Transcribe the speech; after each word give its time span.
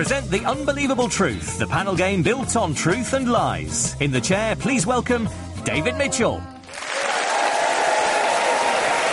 Present 0.00 0.30
The 0.30 0.46
Unbelievable 0.46 1.10
Truth, 1.10 1.58
the 1.58 1.66
panel 1.66 1.94
game 1.94 2.22
built 2.22 2.56
on 2.56 2.72
truth 2.72 3.12
and 3.12 3.30
lies. 3.30 3.94
In 4.00 4.10
the 4.10 4.20
chair, 4.22 4.56
please 4.56 4.86
welcome 4.86 5.28
David 5.64 5.98
Mitchell. 5.98 6.40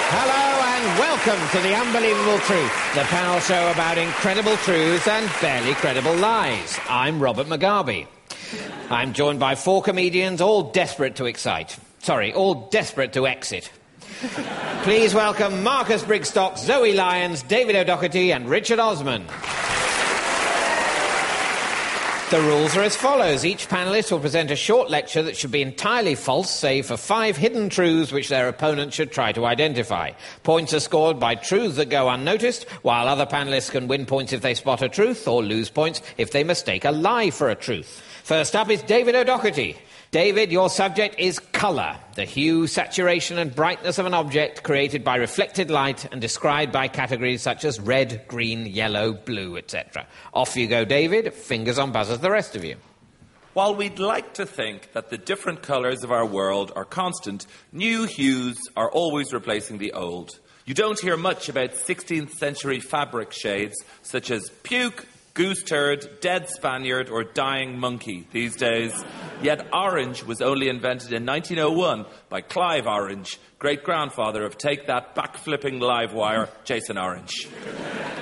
Hello 0.07 0.61
and 0.63 0.97
welcome 0.97 1.49
to 1.49 1.59
The 1.67 1.75
Unbelievable 1.75 2.39
Truth, 2.39 2.71
the 2.95 3.01
panel 3.01 3.41
show 3.41 3.69
about 3.69 3.97
incredible 3.97 4.55
truths 4.55 5.05
and 5.09 5.29
fairly 5.29 5.73
credible 5.73 6.15
lies. 6.15 6.79
I'm 6.87 7.21
Robert 7.21 7.47
Mugabe. 7.47 8.07
I'm 8.89 9.11
joined 9.11 9.41
by 9.41 9.55
four 9.55 9.81
comedians, 9.81 10.39
all 10.39 10.71
desperate 10.71 11.17
to 11.17 11.25
excite. 11.25 11.77
Sorry, 11.99 12.31
all 12.31 12.69
desperate 12.69 13.11
to 13.11 13.27
exit. 13.27 13.69
Please 14.83 15.13
welcome 15.13 15.63
Marcus 15.63 16.03
Brigstocke, 16.03 16.57
Zoe 16.57 16.93
Lyons, 16.93 17.43
David 17.43 17.75
O'Doherty, 17.75 18.31
and 18.31 18.47
Richard 18.47 18.79
Osman. 18.79 19.25
The 22.29 22.41
rules 22.41 22.75
are 22.75 22.81
as 22.81 22.93
follows. 22.93 23.45
Each 23.45 23.69
panelist 23.69 24.11
will 24.11 24.19
present 24.19 24.51
a 24.51 24.55
short 24.57 24.89
lecture 24.89 25.23
that 25.23 25.37
should 25.37 25.49
be 25.51 25.61
entirely 25.61 26.13
false, 26.13 26.51
save 26.51 26.87
for 26.87 26.97
five 26.97 27.37
hidden 27.37 27.69
truths 27.69 28.11
which 28.11 28.27
their 28.27 28.49
opponent 28.49 28.91
should 28.91 29.13
try 29.13 29.31
to 29.31 29.45
identify. 29.45 30.11
Points 30.43 30.73
are 30.73 30.81
scored 30.81 31.21
by 31.21 31.35
truths 31.35 31.77
that 31.77 31.89
go 31.89 32.09
unnoticed, 32.09 32.65
while 32.81 33.07
other 33.07 33.25
panelists 33.25 33.71
can 33.71 33.87
win 33.87 34.05
points 34.05 34.33
if 34.33 34.41
they 34.41 34.55
spot 34.55 34.81
a 34.81 34.89
truth 34.89 35.25
or 35.25 35.41
lose 35.41 35.69
points 35.69 36.01
if 36.17 36.31
they 36.31 36.43
mistake 36.43 36.83
a 36.83 36.91
lie 36.91 37.29
for 37.29 37.49
a 37.49 37.55
truth. 37.55 38.03
First 38.25 38.57
up 38.57 38.69
is 38.69 38.81
David 38.81 39.15
O'Doherty. 39.15 39.77
David, 40.11 40.53
your 40.53 40.69
subject 40.69 41.19
is 41.19 41.37
colour, 41.37 41.97
the 42.15 42.23
hue, 42.23 42.65
saturation, 42.65 43.37
and 43.37 43.53
brightness 43.53 43.97
of 43.97 44.05
an 44.05 44.13
object 44.13 44.63
created 44.63 45.03
by 45.03 45.17
reflected 45.17 45.69
light 45.69 46.07
and 46.13 46.21
described 46.21 46.71
by 46.71 46.87
categories 46.87 47.41
such 47.41 47.65
as 47.65 47.77
red, 47.77 48.23
green, 48.29 48.65
yellow, 48.65 49.11
blue, 49.11 49.57
etc. 49.57 50.07
Off 50.33 50.55
you 50.55 50.67
go, 50.67 50.85
David. 50.85 51.33
Fingers 51.33 51.77
on 51.77 51.91
buzzers, 51.91 52.19
the 52.19 52.31
rest 52.31 52.55
of 52.55 52.63
you. 52.63 52.77
While 53.51 53.75
we'd 53.75 53.99
like 53.99 54.35
to 54.35 54.45
think 54.45 54.93
that 54.93 55.09
the 55.09 55.17
different 55.17 55.61
colours 55.61 56.05
of 56.05 56.11
our 56.11 56.25
world 56.25 56.71
are 56.73 56.85
constant, 56.85 57.45
new 57.73 58.05
hues 58.05 58.57
are 58.77 58.89
always 58.89 59.33
replacing 59.33 59.77
the 59.77 59.91
old. 59.91 60.39
You 60.63 60.73
don't 60.73 60.99
hear 60.99 61.17
much 61.17 61.49
about 61.49 61.71
16th 61.71 62.31
century 62.35 62.79
fabric 62.79 63.33
shades 63.33 63.75
such 64.03 64.31
as 64.31 64.51
puke, 64.63 65.05
goose 65.37 65.61
turd, 65.61 66.19
dead 66.19 66.49
Spaniard, 66.49 67.09
or 67.09 67.23
dying 67.23 67.77
monkey 67.77 68.27
these 68.31 68.55
days. 68.55 69.05
Yet 69.43 69.67
orange 69.71 70.23
was 70.23 70.41
only 70.41 70.67
invented 70.67 71.13
in 71.13 71.27
1901 71.27 72.07
by 72.27 72.41
Clive 72.41 72.87
Orange, 72.87 73.39
great 73.59 73.83
grandfather 73.83 74.43
of 74.43 74.57
Take 74.57 74.87
That 74.87 75.13
back 75.13 75.37
flipping 75.37 75.79
live 75.79 76.11
wire, 76.11 76.49
Jason 76.63 76.97
Orange. 76.97 77.45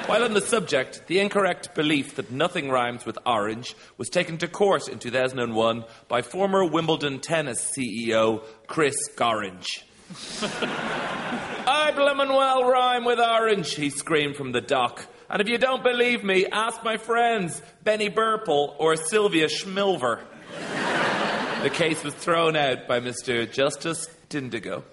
While 0.08 0.26
on 0.26 0.34
the 0.34 0.42
subject, 0.42 1.08
the 1.08 1.22
incorrect 1.22 1.74
belief 1.74 2.16
that 2.18 2.32
nothing 2.32 2.70
rhymes 2.70 3.06
with 3.06 3.18
orange 3.26 3.78
was 3.98 4.10
taken 4.10 4.38
to 4.40 4.50
court 4.50 4.90
in 4.90 5.00
2001 5.00 5.86
by 6.10 6.22
former 6.22 6.66
Wimbledon 6.66 7.22
tennis 7.22 7.72
CEO 7.72 8.44
Chris 8.68 8.98
Gorange. 9.16 9.84
I 11.66 11.94
blimmin' 11.96 12.28
well 12.28 12.66
rhyme 12.66 13.06
with 13.06 13.20
orange, 13.20 13.74
he 13.76 13.90
screamed 13.90 14.36
from 14.36 14.52
the 14.52 14.60
dock. 14.60 15.08
And 15.30 15.42
if 15.42 15.50
you 15.50 15.58
don't 15.58 15.84
believe 15.84 16.24
me, 16.24 16.46
ask 16.46 16.84
my 16.84 16.98
friends, 16.98 17.62
Benny 17.84 18.10
Burple 18.10 18.76
or 18.78 18.96
Sylvia 18.96 19.48
Schmilver. 19.48 20.22
the 21.64 21.70
case 21.70 22.04
was 22.04 22.14
thrown 22.14 22.56
out 22.56 22.88
by 22.88 23.00
Mr. 23.00 23.52
Justice 23.52 24.08
Dindigo. 24.30 24.84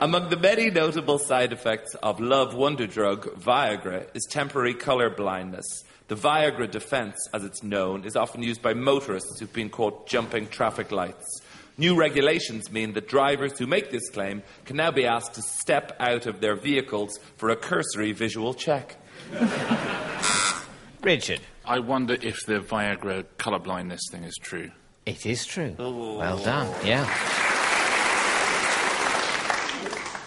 Among 0.00 0.28
the 0.28 0.36
many 0.36 0.70
notable 0.70 1.18
side 1.18 1.52
effects 1.52 1.94
of 1.96 2.20
love 2.20 2.54
wonder 2.54 2.86
drug 2.86 3.24
Viagra 3.40 4.06
is 4.14 4.24
temporary 4.30 4.74
color 4.74 5.10
blindness. 5.10 5.64
The 6.08 6.14
Viagra 6.14 6.70
defense, 6.70 7.16
as 7.34 7.42
it's 7.42 7.64
known, 7.64 8.04
is 8.04 8.14
often 8.14 8.42
used 8.42 8.62
by 8.62 8.74
motorists 8.74 9.40
who've 9.40 9.52
been 9.52 9.70
caught 9.70 10.06
jumping 10.06 10.46
traffic 10.46 10.92
lights. 10.92 11.40
New 11.78 11.94
regulations 11.94 12.70
mean 12.72 12.94
that 12.94 13.06
drivers 13.06 13.58
who 13.58 13.66
make 13.66 13.90
this 13.90 14.08
claim 14.08 14.42
can 14.64 14.76
now 14.76 14.90
be 14.90 15.06
asked 15.06 15.34
to 15.34 15.42
step 15.42 15.94
out 16.00 16.24
of 16.26 16.40
their 16.40 16.56
vehicles 16.56 17.18
for 17.36 17.50
a 17.50 17.56
cursory 17.56 18.12
visual 18.12 18.54
check. 18.54 18.96
Richard. 21.02 21.40
I 21.66 21.80
wonder 21.80 22.16
if 22.22 22.46
the 22.46 22.60
Viagra 22.60 23.24
colour 23.38 23.58
blindness 23.58 24.00
thing 24.10 24.24
is 24.24 24.36
true. 24.40 24.70
It 25.04 25.26
is 25.26 25.44
true. 25.44 25.74
Oh. 25.78 26.18
Well 26.18 26.38
done. 26.38 26.72
Yeah. 26.84 27.04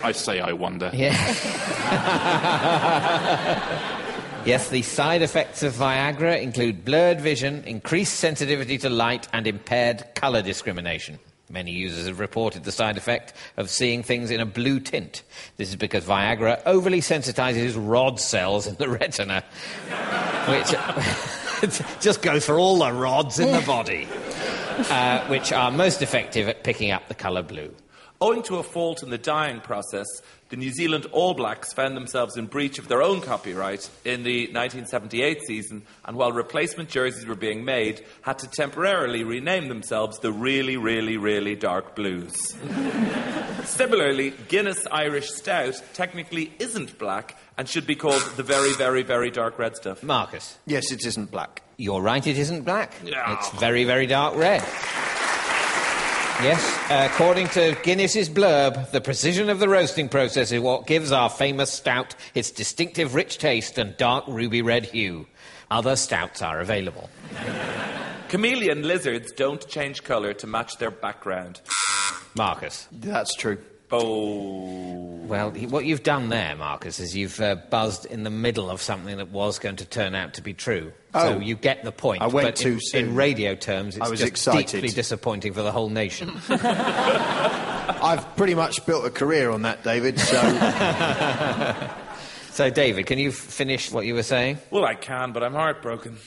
I 0.02 0.12
say 0.14 0.40
I 0.40 0.54
wonder. 0.54 0.92
Yeah. 0.94 1.16
yes, 4.46 4.70
the 4.70 4.82
side 4.82 5.22
effects 5.22 5.64
of 5.64 5.74
Viagra 5.74 6.42
include 6.42 6.86
blurred 6.86 7.20
vision, 7.22 7.64
increased 7.66 8.16
sensitivity 8.20 8.78
to 8.80 8.90
light, 8.90 9.28
and 9.34 9.48
impaired 9.48 10.06
colour 10.16 10.42
discrimination. 10.42 11.20
Many 11.52 11.72
users 11.72 12.06
have 12.06 12.20
reported 12.20 12.64
the 12.64 12.72
side 12.72 12.96
effect 12.96 13.34
of 13.58 13.72
seeing 13.72 14.04
things 14.04 14.30
in 14.30 14.40
a 14.40 14.46
blue 14.46 14.80
tint. 14.80 15.24
This 15.58 15.70
is 15.70 15.76
because 15.76 16.06
Viagra 16.06 16.62
overly 16.66 17.02
sensitizes 17.02 17.74
rod 17.76 18.20
cells 18.20 18.68
in 18.68 18.76
the 18.76 18.88
retina, 18.88 19.44
which 20.48 21.72
just 22.02 22.22
goes 22.22 22.46
for 22.46 22.60
all 22.60 22.78
the 22.78 22.94
rods 22.94 23.40
in 23.40 23.52
the 23.52 23.66
body, 23.66 24.08
uh, 24.92 25.26
which 25.28 25.52
are 25.52 25.72
most 25.72 26.04
effective 26.04 26.48
at 26.48 26.64
picking 26.64 26.92
up 26.92 27.08
the 27.08 27.16
colour 27.16 27.42
blue. 27.42 27.74
Owing 28.22 28.44
to 28.44 28.58
a 28.58 28.64
fault 28.64 29.02
in 29.02 29.10
the 29.12 29.18
dyeing 29.18 29.62
process, 29.62 30.06
the 30.50 30.58
New 30.58 30.72
Zealand 30.72 31.06
All 31.14 31.34
Blacks 31.34 31.72
found 31.72 31.96
themselves 31.96 32.36
in 32.36 32.48
breach 32.48 32.78
of 32.78 32.90
their 32.90 33.02
own 33.02 33.22
copyright 33.22 33.90
in 34.04 34.24
the 34.24 34.48
1978 34.48 35.42
season, 35.48 35.84
and 36.04 36.18
while 36.18 36.34
replacement 36.34 36.90
jerseys 36.90 37.26
were 37.26 37.36
being 37.36 37.64
made, 37.64 38.04
had 38.22 38.40
to 38.40 38.48
temporarily 38.50 39.24
rename 39.24 39.70
themselves 39.70 40.20
the 40.20 40.34
Really, 40.34 40.76
Really, 40.76 41.16
Really 41.16 41.56
Dark 41.56 41.96
Blues. 41.96 42.36
Similarly, 43.64 44.34
Guinness 44.50 44.86
Irish 44.92 45.30
Stout 45.32 45.82
technically 45.94 46.52
isn't 46.60 46.98
black 46.98 47.38
and 47.58 47.70
should 47.70 47.88
be 47.88 47.96
called 47.96 48.22
the 48.36 48.44
Very, 48.44 48.74
Very, 48.74 49.04
Very 49.04 49.32
Dark 49.32 49.58
Red 49.58 49.78
Stuff. 49.78 50.04
Marcus. 50.04 50.58
Yes, 50.66 50.92
it 50.92 51.06
isn't 51.06 51.32
black. 51.32 51.62
You're 51.78 52.02
right, 52.02 52.26
it 52.28 52.38
isn't 52.38 52.64
black. 52.64 52.96
Yeah. 53.02 53.38
It's 53.38 53.50
very, 53.52 53.86
very 53.86 54.08
dark 54.08 54.36
red. 54.36 54.62
Yes, 56.42 56.90
uh, 56.90 57.10
according 57.12 57.50
to 57.50 57.76
Guinness's 57.84 58.30
blurb, 58.30 58.92
the 58.92 59.02
precision 59.02 59.50
of 59.50 59.60
the 59.60 59.68
roasting 59.68 60.08
process 60.08 60.54
is 60.54 60.62
what 60.62 60.88
gives 60.88 61.12
our 61.12 61.30
famous 61.30 61.70
stout 61.70 62.16
its 62.34 62.50
distinctive 62.50 63.14
rich 63.14 63.40
taste 63.40 63.78
and 63.78 63.98
dark 63.98 64.24
ruby 64.26 64.62
red 64.62 64.86
hue. 64.86 65.28
Other 65.70 65.98
stouts 65.98 66.42
are 66.42 66.62
available. 66.62 67.10
Chameleon 68.30 68.84
lizards 68.84 69.34
don't 69.34 69.68
change 69.68 70.06
colour 70.06 70.34
to 70.36 70.48
match 70.48 70.78
their 70.78 70.92
background. 70.92 71.60
Marcus. 72.36 72.88
That's 72.90 73.36
true. 73.36 73.58
Oh. 73.92 75.06
Well, 75.30 75.52
he- 75.52 75.68
what 75.68 75.86
you've 75.86 76.04
done 76.04 76.30
there, 76.30 76.56
Marcus, 76.56 77.00
is 77.00 77.16
you've 77.16 77.40
uh, 77.40 77.56
buzzed 77.70 78.06
in 78.06 78.24
the 78.24 78.30
middle 78.32 78.70
of 78.70 78.82
something 78.82 79.18
that 79.18 79.30
was 79.30 79.60
going 79.60 79.76
to 79.78 79.86
turn 79.86 80.16
out 80.16 80.34
to 80.36 80.42
be 80.42 80.54
true. 80.54 80.92
Oh. 81.14 81.34
So 81.34 81.40
you 81.40 81.56
get 81.56 81.84
the 81.84 81.92
point. 81.92 82.22
I 82.22 82.28
went 82.28 82.48
but 82.48 82.56
too 82.56 82.74
in, 82.74 82.80
soon. 82.82 83.06
in 83.10 83.16
radio 83.16 83.56
terms, 83.56 83.96
it's 83.98 84.06
I 84.06 84.10
was 84.10 84.20
just 84.20 84.32
excited. 84.32 84.82
deeply 84.82 84.90
disappointing 84.90 85.54
for 85.54 85.62
the 85.62 85.72
whole 85.72 85.90
nation. 85.90 86.32
I've 86.50 88.36
pretty 88.38 88.56
much 88.56 88.86
built 88.86 89.06
a 89.06 89.10
career 89.10 89.50
on 89.52 89.64
that, 89.64 89.84
David, 89.84 90.20
so 90.20 90.40
so, 92.52 92.70
David, 92.70 93.06
can 93.08 93.20
you 93.20 93.30
f- 93.30 93.36
finish 93.36 93.92
what 93.92 94.06
you 94.06 94.14
were 94.14 94.24
saying? 94.24 94.60
Well, 94.72 94.86
I 94.86 94.96
can, 94.96 95.32
but 95.32 95.44
I'm 95.44 95.54
heartbroken. 95.54 96.18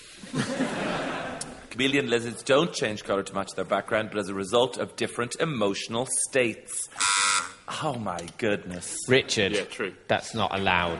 Chameleon 1.71 2.11
lizards 2.11 2.43
don't 2.43 2.73
change 2.73 3.03
colour 3.05 3.23
to 3.23 3.35
match 3.35 3.51
their 3.57 3.65
background, 3.65 4.11
but 4.13 4.19
as 4.19 4.29
a 4.29 4.35
result 4.35 4.77
of 4.77 4.95
different 4.97 5.37
emotional 5.41 6.07
states. 6.29 6.89
Oh 7.83 7.95
my 7.95 8.27
goodness. 8.39 8.99
Richard. 9.09 9.53
Yeah, 9.53 9.65
true. 9.65 9.95
That's 10.09 10.35
not 10.35 10.55
allowed. 10.59 10.99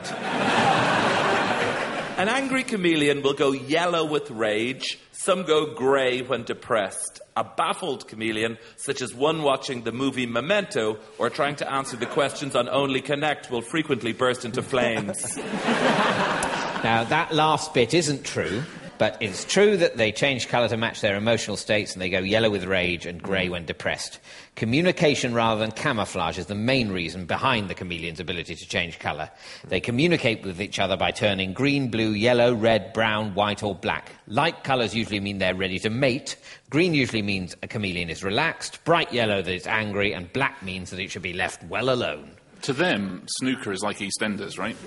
An 2.15 2.29
angry 2.29 2.63
chameleon 2.63 3.23
will 3.23 3.33
go 3.33 3.51
yellow 3.53 4.05
with 4.05 4.29
rage, 4.29 4.99
some 5.11 5.43
go 5.43 5.73
grey 5.73 6.21
when 6.21 6.43
depressed. 6.43 7.21
A 7.35 7.43
baffled 7.43 8.07
chameleon, 8.07 8.59
such 8.77 9.01
as 9.01 9.15
one 9.15 9.41
watching 9.41 9.83
the 9.83 9.91
movie 9.91 10.27
Memento 10.27 10.99
or 11.17 11.31
trying 11.31 11.55
to 11.55 11.71
answer 11.71 11.97
the 11.97 12.05
questions 12.05 12.55
on 12.55 12.69
Only 12.69 13.01
Connect, 13.01 13.49
will 13.49 13.63
frequently 13.63 14.13
burst 14.13 14.45
into 14.45 14.61
flames. 14.61 15.35
Now, 15.37 17.03
that 17.05 17.33
last 17.33 17.73
bit 17.73 17.95
isn't 17.95 18.23
true, 18.23 18.61
but 18.97 19.17
it's 19.19 19.45
true 19.45 19.77
that 19.77 19.97
they 19.97 20.11
change 20.11 20.47
colour 20.47 20.67
to 20.69 20.77
match 20.77 21.01
their 21.01 21.15
emotional 21.15 21.57
states 21.57 21.93
and 21.93 22.01
they 22.01 22.09
go 22.09 22.19
yellow 22.19 22.49
with 22.49 22.63
rage 22.63 23.05
and 23.05 23.21
grey 23.21 23.49
when 23.49 23.65
depressed. 23.65 24.19
Communication 24.55 25.33
rather 25.33 25.59
than 25.59 25.71
camouflage 25.71 26.37
is 26.37 26.45
the 26.45 26.55
main 26.55 26.91
reason 26.91 27.25
behind 27.25 27.69
the 27.69 27.73
chameleon's 27.73 28.19
ability 28.19 28.55
to 28.55 28.67
change 28.67 28.99
colour. 28.99 29.29
They 29.67 29.79
communicate 29.79 30.43
with 30.43 30.61
each 30.61 30.79
other 30.79 30.95
by 30.95 31.11
turning 31.11 31.53
green, 31.53 31.89
blue, 31.89 32.11
yellow, 32.11 32.53
red, 32.53 32.93
brown, 32.93 33.33
white, 33.33 33.63
or 33.63 33.73
black. 33.75 34.11
Light 34.27 34.63
colours 34.63 34.95
usually 34.95 35.19
mean 35.19 35.39
they're 35.39 35.55
ready 35.55 35.79
to 35.79 35.89
mate. 35.89 36.35
Green 36.69 36.93
usually 36.93 37.21
means 37.21 37.55
a 37.63 37.67
chameleon 37.67 38.09
is 38.09 38.23
relaxed. 38.23 38.83
Bright 38.83 39.11
yellow 39.11 39.41
that 39.41 39.53
it's 39.53 39.67
angry. 39.67 40.13
And 40.13 40.31
black 40.33 40.61
means 40.63 40.91
that 40.91 40.99
it 40.99 41.11
should 41.11 41.21
be 41.21 41.33
left 41.33 41.63
well 41.63 41.89
alone. 41.89 42.31
To 42.63 42.73
them, 42.73 43.23
snooker 43.27 43.73
is 43.73 43.81
like 43.81 43.97
EastEnders, 43.97 44.57
right? 44.57 44.77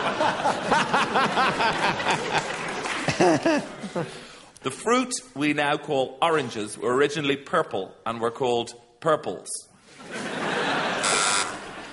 The 4.66 4.72
fruit 4.72 5.14
we 5.36 5.52
now 5.52 5.76
call 5.76 6.18
oranges 6.20 6.76
were 6.76 6.92
originally 6.92 7.36
purple 7.36 7.94
and 8.04 8.20
were 8.20 8.32
called 8.32 8.74
purples. 8.98 9.46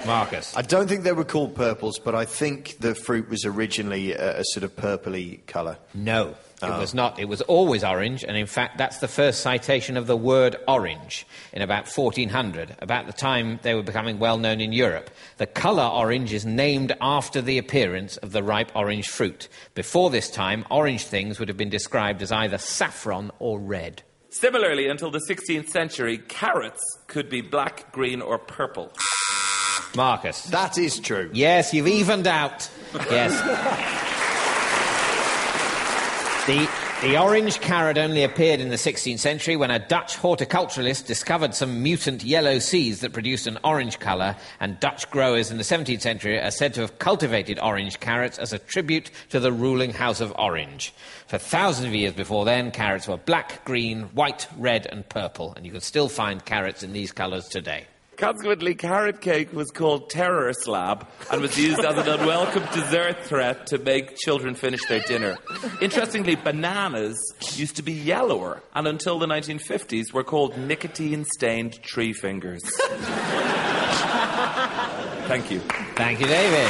Marcus. 0.07 0.57
I 0.57 0.63
don't 0.63 0.87
think 0.87 1.03
they 1.03 1.11
were 1.11 1.23
called 1.23 1.55
purples, 1.55 1.99
but 1.99 2.15
I 2.15 2.25
think 2.25 2.79
the 2.79 2.95
fruit 2.95 3.29
was 3.29 3.45
originally 3.45 4.13
a, 4.13 4.39
a 4.39 4.43
sort 4.45 4.63
of 4.63 4.75
purpley 4.75 5.45
colour. 5.45 5.77
No, 5.93 6.33
it 6.63 6.79
was 6.79 6.93
oh. 6.93 6.97
not. 6.97 7.19
It 7.19 7.27
was 7.27 7.41
always 7.41 7.83
orange, 7.83 8.23
and 8.23 8.37
in 8.37 8.45
fact, 8.45 8.77
that's 8.77 8.99
the 8.99 9.07
first 9.07 9.41
citation 9.41 9.97
of 9.97 10.07
the 10.07 10.17
word 10.17 10.55
orange 10.67 11.25
in 11.51 11.61
about 11.61 11.87
1400, 11.87 12.75
about 12.79 13.05
the 13.07 13.13
time 13.13 13.59
they 13.63 13.73
were 13.73 13.83
becoming 13.83 14.19
well 14.19 14.37
known 14.37 14.61
in 14.61 14.71
Europe. 14.71 15.09
The 15.37 15.47
colour 15.47 15.83
orange 15.83 16.33
is 16.33 16.45
named 16.45 16.95
after 17.01 17.41
the 17.41 17.57
appearance 17.57 18.17
of 18.17 18.31
the 18.31 18.43
ripe 18.43 18.71
orange 18.75 19.07
fruit. 19.07 19.49
Before 19.75 20.09
this 20.09 20.29
time, 20.29 20.65
orange 20.69 21.05
things 21.05 21.39
would 21.39 21.47
have 21.47 21.57
been 21.57 21.69
described 21.69 22.21
as 22.21 22.31
either 22.31 22.57
saffron 22.57 23.31
or 23.39 23.59
red. 23.59 24.03
Similarly, 24.29 24.87
until 24.87 25.11
the 25.11 25.21
16th 25.29 25.69
century, 25.69 26.17
carrots 26.17 26.81
could 27.07 27.29
be 27.29 27.41
black, 27.41 27.91
green, 27.91 28.21
or 28.21 28.39
purple. 28.39 28.91
Marcus. 29.95 30.43
That 30.45 30.77
is 30.77 30.99
true. 30.99 31.29
Yes, 31.33 31.73
you've 31.73 31.87
evened 31.87 32.27
out. 32.27 32.69
Yes. 33.11 34.09
The, 36.45 36.69
the 37.01 37.17
orange 37.17 37.61
carrot 37.61 37.97
only 37.97 38.21
appeared 38.23 38.59
in 38.59 38.67
the 38.67 38.75
16th 38.75 39.19
century 39.19 39.55
when 39.55 39.71
a 39.71 39.79
Dutch 39.79 40.17
horticulturalist 40.17 41.05
discovered 41.05 41.55
some 41.55 41.81
mutant 41.81 42.21
yellow 42.21 42.59
seeds 42.59 42.99
that 42.99 43.13
produced 43.13 43.47
an 43.47 43.59
orange 43.63 43.97
colour, 43.99 44.35
and 44.59 44.77
Dutch 44.81 45.09
growers 45.09 45.51
in 45.51 45.57
the 45.57 45.63
17th 45.63 46.01
century 46.01 46.37
are 46.37 46.51
said 46.51 46.73
to 46.73 46.81
have 46.81 46.99
cultivated 46.99 47.59
orange 47.59 48.01
carrots 48.01 48.37
as 48.39 48.51
a 48.51 48.59
tribute 48.59 49.09
to 49.29 49.39
the 49.39 49.53
ruling 49.53 49.93
House 49.93 50.19
of 50.19 50.37
Orange. 50.37 50.93
For 51.27 51.37
thousands 51.37 51.87
of 51.87 51.95
years 51.95 52.11
before 52.11 52.43
then, 52.43 52.71
carrots 52.71 53.07
were 53.07 53.15
black, 53.15 53.63
green, 53.63 54.03
white, 54.13 54.45
red, 54.57 54.85
and 54.85 55.07
purple, 55.07 55.53
and 55.55 55.65
you 55.65 55.71
can 55.71 55.79
still 55.79 56.09
find 56.09 56.43
carrots 56.43 56.83
in 56.83 56.91
these 56.91 57.13
colours 57.13 57.47
today. 57.47 57.87
Consequently, 58.17 58.75
carrot 58.75 59.21
cake 59.21 59.51
was 59.53 59.71
called 59.71 60.09
terror 60.09 60.53
slab 60.53 61.07
and 61.31 61.41
was 61.41 61.57
used 61.57 61.79
as 61.79 61.97
an 61.97 62.07
unwelcome 62.07 62.65
dessert 62.73 63.23
threat 63.23 63.67
to 63.67 63.77
make 63.79 64.15
children 64.17 64.55
finish 64.55 64.85
their 64.87 65.01
dinner. 65.01 65.37
Interestingly, 65.81 66.35
bananas 66.35 67.17
used 67.55 67.75
to 67.77 67.81
be 67.81 67.93
yellower 67.93 68.61
and 68.73 68.87
until 68.87 69.19
the 69.19 69.25
1950s 69.25 70.13
were 70.13 70.23
called 70.23 70.57
nicotine 70.57 71.25
stained 71.25 71.81
tree 71.81 72.13
fingers. 72.13 72.61
Thank 75.27 75.49
you. 75.51 75.59
Thank 75.95 76.19
you, 76.19 76.27
David. 76.27 76.69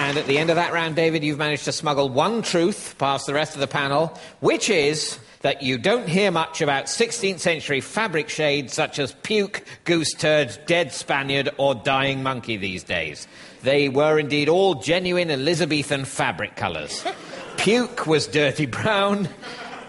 And 0.00 0.18
at 0.18 0.26
the 0.26 0.38
end 0.38 0.50
of 0.50 0.56
that 0.56 0.72
round, 0.72 0.96
David, 0.96 1.22
you've 1.22 1.38
managed 1.38 1.64
to 1.66 1.72
smuggle 1.72 2.08
one 2.08 2.42
truth 2.42 2.96
past 2.98 3.26
the 3.26 3.34
rest 3.34 3.54
of 3.54 3.60
the 3.60 3.68
panel, 3.68 4.18
which 4.40 4.68
is 4.68 5.18
that 5.44 5.62
you 5.62 5.76
don't 5.76 6.08
hear 6.08 6.30
much 6.30 6.62
about 6.62 6.86
16th 6.86 7.38
century 7.38 7.82
fabric 7.82 8.30
shades 8.30 8.72
such 8.72 8.98
as 8.98 9.12
puke, 9.22 9.62
goose 9.84 10.14
turd, 10.14 10.58
dead 10.64 10.90
Spaniard, 10.90 11.50
or 11.58 11.74
dying 11.74 12.22
monkey 12.22 12.56
these 12.56 12.82
days. 12.82 13.28
They 13.62 13.90
were 13.90 14.18
indeed 14.18 14.48
all 14.48 14.76
genuine 14.76 15.30
Elizabethan 15.30 16.06
fabric 16.06 16.56
colours. 16.56 17.04
Puke 17.58 18.06
was 18.06 18.26
dirty 18.26 18.64
brown, 18.64 19.28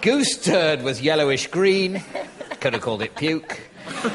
goose 0.02 0.44
turd 0.44 0.82
was 0.82 1.02
yellowish 1.02 1.48
green, 1.48 2.04
could 2.60 2.74
have 2.74 2.82
called 2.82 3.02
it 3.02 3.16
puke, 3.16 3.58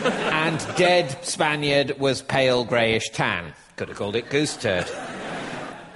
and 0.04 0.58
dead 0.76 1.24
Spaniard 1.24 1.98
was 1.98 2.20
pale 2.20 2.64
greyish 2.64 3.08
tan, 3.10 3.54
could 3.76 3.88
have 3.88 3.96
called 3.96 4.14
it 4.14 4.28
goose 4.28 4.58
turd. 4.58 4.86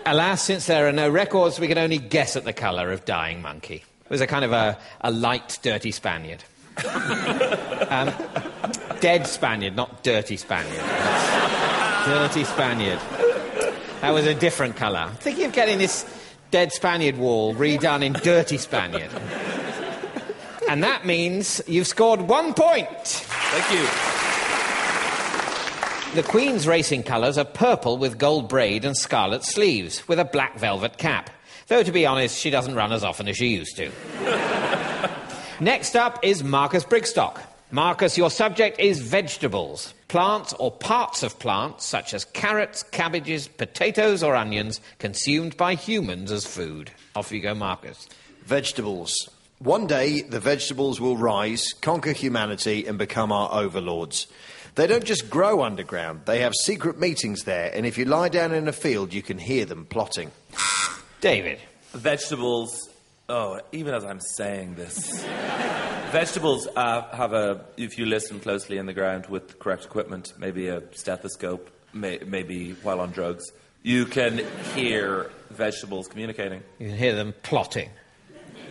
Alas, 0.06 0.42
since 0.42 0.66
there 0.66 0.88
are 0.88 0.92
no 0.92 1.10
records, 1.10 1.60
we 1.60 1.68
can 1.68 1.78
only 1.78 1.98
guess 1.98 2.34
at 2.34 2.44
the 2.44 2.54
colour 2.54 2.90
of 2.92 3.04
dying 3.04 3.42
monkey. 3.42 3.84
It 4.14 4.20
was 4.20 4.20
a 4.20 4.28
kind 4.28 4.44
of 4.44 4.52
a, 4.52 4.78
a 5.00 5.10
light, 5.10 5.58
dirty 5.62 5.90
Spaniard. 5.90 6.44
um, 7.88 8.12
dead 9.00 9.26
Spaniard, 9.26 9.74
not 9.74 10.04
dirty 10.04 10.36
Spaniard. 10.36 10.84
Dirty 12.06 12.44
Spaniard. 12.44 13.00
That 14.02 14.10
was 14.10 14.24
a 14.26 14.34
different 14.36 14.76
colour. 14.76 15.00
I'm 15.00 15.16
thinking 15.16 15.46
of 15.46 15.52
getting 15.52 15.78
this 15.78 16.06
dead 16.52 16.72
Spaniard 16.72 17.18
wall 17.18 17.56
redone 17.56 18.04
in 18.04 18.12
dirty 18.12 18.56
Spaniard. 18.56 19.10
And 20.68 20.84
that 20.84 21.04
means 21.04 21.60
you've 21.66 21.88
scored 21.88 22.20
one 22.20 22.54
point. 22.54 22.86
Thank 22.96 23.72
you. 26.14 26.22
The 26.22 26.28
Queen's 26.28 26.68
racing 26.68 27.02
colours 27.02 27.36
are 27.36 27.44
purple 27.44 27.98
with 27.98 28.16
gold 28.16 28.48
braid 28.48 28.84
and 28.84 28.96
scarlet 28.96 29.42
sleeves, 29.42 30.06
with 30.06 30.20
a 30.20 30.24
black 30.24 30.56
velvet 30.56 30.98
cap. 30.98 31.30
Though, 31.68 31.82
to 31.82 31.92
be 31.92 32.06
honest, 32.06 32.38
she 32.38 32.50
doesn't 32.50 32.74
run 32.74 32.92
as 32.92 33.04
often 33.04 33.28
as 33.28 33.36
she 33.36 33.48
used 33.48 33.76
to. 33.76 33.90
Next 35.60 35.96
up 35.96 36.24
is 36.24 36.44
Marcus 36.44 36.84
Brigstocke. 36.84 37.40
Marcus, 37.70 38.18
your 38.18 38.30
subject 38.30 38.78
is 38.78 39.00
vegetables. 39.00 39.94
Plants 40.08 40.52
or 40.60 40.70
parts 40.70 41.22
of 41.22 41.38
plants, 41.38 41.84
such 41.84 42.14
as 42.14 42.24
carrots, 42.24 42.82
cabbages, 42.82 43.48
potatoes, 43.48 44.22
or 44.22 44.36
onions, 44.36 44.80
consumed 44.98 45.56
by 45.56 45.74
humans 45.74 46.30
as 46.30 46.46
food. 46.46 46.92
Off 47.16 47.32
you 47.32 47.40
go, 47.40 47.54
Marcus. 47.54 48.08
Vegetables. 48.44 49.14
One 49.58 49.86
day, 49.86 50.22
the 50.22 50.40
vegetables 50.40 51.00
will 51.00 51.16
rise, 51.16 51.72
conquer 51.80 52.12
humanity, 52.12 52.86
and 52.86 52.98
become 52.98 53.32
our 53.32 53.52
overlords. 53.52 54.26
They 54.74 54.86
don't 54.86 55.04
just 55.04 55.30
grow 55.30 55.62
underground, 55.62 56.22
they 56.26 56.40
have 56.40 56.52
secret 56.54 56.98
meetings 56.98 57.44
there, 57.44 57.70
and 57.74 57.86
if 57.86 57.96
you 57.96 58.04
lie 58.04 58.28
down 58.28 58.52
in 58.52 58.68
a 58.68 58.72
field, 58.72 59.12
you 59.12 59.22
can 59.22 59.38
hear 59.38 59.64
them 59.64 59.86
plotting. 59.86 60.32
David. 61.24 61.58
Vegetables. 61.92 62.90
Oh, 63.30 63.58
even 63.72 63.94
as 63.94 64.04
I'm 64.04 64.20
saying 64.20 64.74
this. 64.74 65.24
Vegetables 66.12 66.68
uh, 66.76 67.00
have 67.16 67.32
a, 67.32 67.64
if 67.78 67.96
you 67.96 68.04
listen 68.04 68.40
closely 68.40 68.76
in 68.76 68.84
the 68.84 68.92
ground 68.92 69.24
with 69.28 69.48
the 69.48 69.54
correct 69.54 69.86
equipment, 69.86 70.34
maybe 70.38 70.68
a 70.68 70.82
stethoscope, 70.94 71.70
may, 71.94 72.18
maybe 72.26 72.72
while 72.82 73.00
on 73.00 73.10
drugs, 73.10 73.50
you 73.82 74.04
can 74.04 74.42
hear 74.74 75.30
vegetables 75.48 76.08
communicating. 76.08 76.62
You 76.78 76.88
can 76.88 76.98
hear 76.98 77.14
them 77.14 77.32
plotting. 77.42 77.88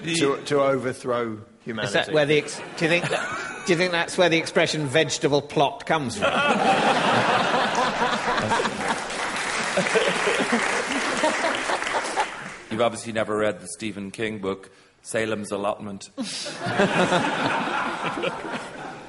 To, 0.03 0.37
to 0.45 0.61
overthrow 0.61 1.39
humanity. 1.65 1.87
Is 1.87 1.93
humanity. 1.93 1.93
that 1.93 2.13
where 2.13 2.27
the 2.27 2.37
ex- 2.37 2.61
do 2.77 2.85
you 2.85 2.89
think 2.89 3.09
that, 3.09 3.63
do 3.65 3.73
you 3.73 3.77
think 3.77 3.91
that's 3.91 4.15
where 4.15 4.29
the 4.29 4.37
expression 4.37 4.85
vegetable 4.85 5.41
plot 5.41 5.87
comes 5.87 6.19
from? 6.19 6.29
You've 12.73 12.81
obviously 12.81 13.13
never 13.13 13.37
read 13.37 13.61
the 13.61 13.67
Stephen 13.67 14.09
King 14.09 14.39
book, 14.39 14.71
Salem's 15.03 15.51
Allotment. 15.51 16.09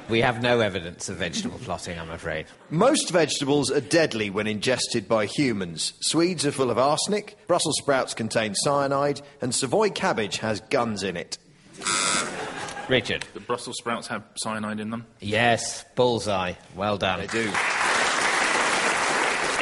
We 0.06 0.20
have 0.20 0.42
no 0.42 0.60
evidence 0.60 1.08
of 1.08 1.16
vegetable 1.16 1.58
plotting, 1.60 1.98
I'm 1.98 2.10
afraid. 2.10 2.44
Most 2.68 3.10
vegetables 3.10 3.70
are 3.70 3.80
deadly 3.80 4.28
when 4.28 4.46
ingested 4.46 5.08
by 5.08 5.24
humans. 5.24 5.94
Swedes 6.02 6.44
are 6.44 6.52
full 6.52 6.70
of 6.70 6.76
arsenic, 6.76 7.38
Brussels 7.46 7.78
sprouts 7.78 8.12
contain 8.12 8.54
cyanide, 8.54 9.22
and 9.40 9.54
Savoy 9.54 9.88
cabbage 9.88 10.36
has 10.38 10.60
guns 10.60 11.02
in 11.02 11.16
it. 11.16 11.38
Richard. 12.86 13.24
The 13.32 13.40
Brussels 13.40 13.78
sprouts 13.78 14.06
have 14.08 14.24
cyanide 14.36 14.78
in 14.78 14.90
them. 14.90 15.06
Yes, 15.20 15.86
bullseye. 15.94 16.52
Well 16.76 16.98
done. 16.98 17.20
They 17.20 17.26
do. 17.28 17.50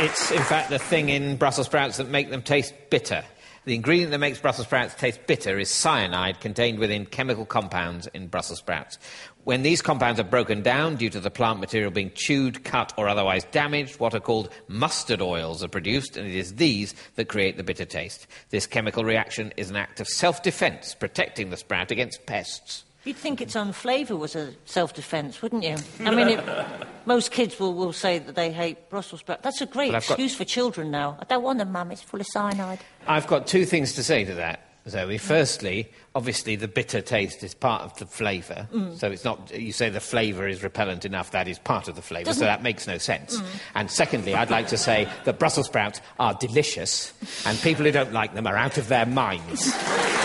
It's, 0.05 0.33
in 0.33 0.43
fact, 0.43 0.71
the 0.71 0.81
thing 0.81 1.09
in 1.09 1.37
Brussels 1.37 1.69
sprouts 1.69 1.99
that 1.99 2.09
make 2.09 2.31
them 2.31 2.43
taste 2.43 2.75
bitter. 2.91 3.23
The 3.65 3.77
ingredient 3.77 4.11
that 4.11 4.19
makes 4.19 4.41
Brussels 4.41 4.67
sprouts 4.67 4.97
taste 4.97 5.25
bitter 5.29 5.57
is 5.57 5.71
cyanide 5.71 6.41
contained 6.41 6.81
within 6.81 7.07
chemical 7.07 7.47
compounds 7.47 8.09
in 8.09 8.27
Brussels 8.27 8.59
sprouts. 8.59 8.99
When 9.45 9.63
these 9.63 9.81
compounds 9.81 10.19
are 10.19 10.25
broken 10.25 10.63
down 10.63 10.97
due 10.97 11.11
to 11.11 11.21
the 11.21 11.31
plant 11.31 11.61
material 11.61 11.93
being 11.93 12.11
chewed, 12.13 12.65
cut, 12.65 12.93
or 12.97 13.09
otherwise 13.09 13.45
damaged, 13.53 14.01
what 14.01 14.15
are 14.15 14.21
called 14.21 14.49
mustard 14.67 15.23
oils 15.23 15.63
are 15.63 15.69
produced, 15.69 16.17
and 16.17 16.27
it 16.27 16.35
is 16.35 16.57
these 16.57 16.93
that 17.15 17.29
create 17.29 17.57
the 17.57 17.63
bitter 17.63 17.85
taste. 17.85 18.27
This 18.51 18.67
chemical 18.67 19.05
reaction 19.05 19.53
is 19.57 19.71
an 19.71 19.77
act 19.77 20.01
of 20.01 20.09
self 20.09 20.43
defense, 20.43 20.97
protecting 20.97 21.51
the 21.51 21.57
sprout 21.57 21.93
against 21.93 22.27
pests. 22.27 22.83
You'd 23.05 23.17
think 23.17 23.41
its 23.41 23.57
own 23.57 23.73
flavour 23.73 24.15
was 24.15 24.37
a 24.37 24.55
self-defence, 24.65 25.43
wouldn't 25.43 25.65
you? 25.65 25.77
I 26.01 26.15
mean, 26.15 26.29
it, 26.29 26.45
most 27.07 27.33
kids 27.33 27.59
will, 27.59 27.75
will 27.75 27.93
say 27.93 28.21
that 28.21 28.37
they 28.37 28.53
hate 28.53 28.89
Brussels 28.91 29.21
sprouts. 29.21 29.43
That's 29.43 29.61
a 29.61 29.67
great 29.67 29.89
I've 29.95 30.07
got- 30.07 30.19
excuse 30.19 30.37
for 30.37 30.45
children 30.45 30.91
now. 30.93 31.17
I 31.21 31.25
don't 31.25 31.43
want 31.43 31.59
them, 31.59 31.73
Mum. 31.73 31.91
It's 31.91 32.03
full 32.03 32.21
of 32.21 32.27
cyanide. 32.29 32.81
I've 33.09 33.27
got 33.27 33.49
two 33.49 33.65
things 33.65 33.95
to 33.95 34.05
say 34.05 34.25
to 34.25 34.35
that, 34.35 34.61
Zoe. 34.89 35.19
Firstly, 35.19 35.91
obviously 36.15 36.55
the 36.55 36.69
bitter 36.69 37.01
taste 37.01 37.43
is 37.43 37.55
part 37.55 37.83
of 37.83 37.97
the 37.99 38.07
flavour. 38.07 38.69
Mm. 38.73 38.97
So 38.97 39.11
it's 39.11 39.25
not, 39.25 39.51
you 39.53 39.73
say 39.73 39.89
the 39.91 39.99
flavour 39.99 40.47
is 40.47 40.63
repellent 40.63 41.05
enough, 41.05 41.33
that 41.33 41.49
is 41.49 41.59
part 41.59 41.89
of 41.89 41.97
the 41.97 42.03
flavour, 42.03 42.33
so 42.33 42.45
that 42.45 42.63
makes 42.63 42.87
no 42.87 42.99
sense. 42.99 43.37
Mm. 43.37 43.47
And 43.75 43.91
secondly, 43.91 44.37
I'd 44.37 44.51
like 44.51 44.69
to 44.69 44.79
say 44.79 45.09
that 45.25 45.41
Brussels 45.41 45.67
sprouts 45.67 46.01
are 46.21 46.35
delicious, 46.35 47.13
and 47.47 47.59
people 47.59 47.85
who 47.85 47.91
don't 47.91 48.13
like 48.13 48.35
them 48.35 48.47
are 48.47 48.57
out 48.57 48.79
of 48.79 48.87
their 48.87 49.07
minds. 49.07 49.73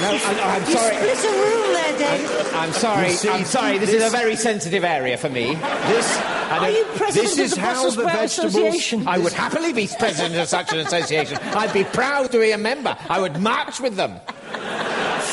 no, 0.00 0.10
I, 0.12 0.56
I'm 0.56 0.64
sorry. 0.66 0.96
split 0.96 1.24
a 1.24 1.28
room 1.36 1.72
there, 1.74 1.98
Dave? 1.98 2.54
I'm 2.54 2.72
sorry. 2.72 3.10
See, 3.10 3.28
I'm 3.28 3.44
sorry. 3.44 3.78
This, 3.78 3.90
is 3.92 4.02
a 4.06 4.10
very 4.10 4.36
sensitive 4.36 4.84
area 4.84 5.16
for 5.16 5.28
me. 5.28 5.54
This, 5.54 6.18
Are 6.18 6.70
you 6.70 6.84
president 6.96 7.14
this 7.14 7.38
is 7.38 7.52
of 7.52 7.56
the 7.58 7.60
how 7.62 7.72
Brussels 7.72 7.96
the 7.96 8.02
Sprout 8.02 8.16
vegetables. 8.18 8.54
Association? 8.54 9.08
I 9.08 9.18
would 9.18 9.32
happily 9.32 9.72
be 9.72 9.86
president 9.98 10.36
of 10.36 10.48
such 10.48 10.72
an 10.72 10.78
association. 10.80 11.38
I'd 11.38 11.72
be 11.72 11.84
proud 11.84 12.32
to 12.32 12.38
be 12.38 12.50
a 12.52 12.58
member. 12.58 12.96
I 13.08 13.20
would 13.20 13.40
march 13.40 13.80
with 13.80 13.96
them, 13.96 14.20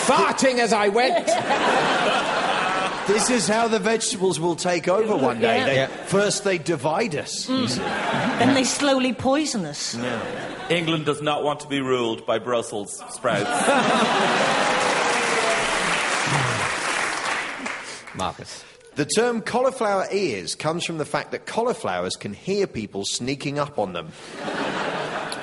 farting 0.05 0.59
as 0.59 0.73
I 0.73 0.89
went. 0.89 1.25
This 3.07 3.29
is 3.29 3.47
how 3.47 3.69
the 3.69 3.79
vegetables 3.79 4.37
will 4.37 4.57
take 4.57 4.89
over 4.89 5.15
one 5.15 5.39
day. 5.39 5.59
Yeah. 5.59 5.65
They, 5.65 5.75
Yeah. 5.75 5.87
First, 6.07 6.43
they 6.43 6.57
divide 6.57 7.15
us. 7.15 7.47
Mm. 7.47 7.73
Then 8.39 8.53
they 8.53 8.65
slowly 8.65 9.13
poison 9.13 9.65
us. 9.65 9.95
England 10.69 11.05
does 11.05 11.21
not 11.21 11.43
want 11.43 11.61
to 11.61 11.67
be 11.67 11.79
ruled 11.79 12.25
by 12.25 12.39
Brussels 12.39 13.01
sprouts. 13.09 13.49
Marcus. 18.15 18.65
The 18.95 19.05
term 19.05 19.41
cauliflower 19.41 20.07
ears 20.11 20.55
comes 20.55 20.83
from 20.83 20.97
the 20.97 21.05
fact 21.05 21.31
that 21.31 21.45
cauliflowers 21.45 22.15
can 22.15 22.33
hear 22.33 22.67
people 22.67 23.05
sneaking 23.05 23.59
up 23.59 23.77
on 23.77 23.93
them. 23.93 24.11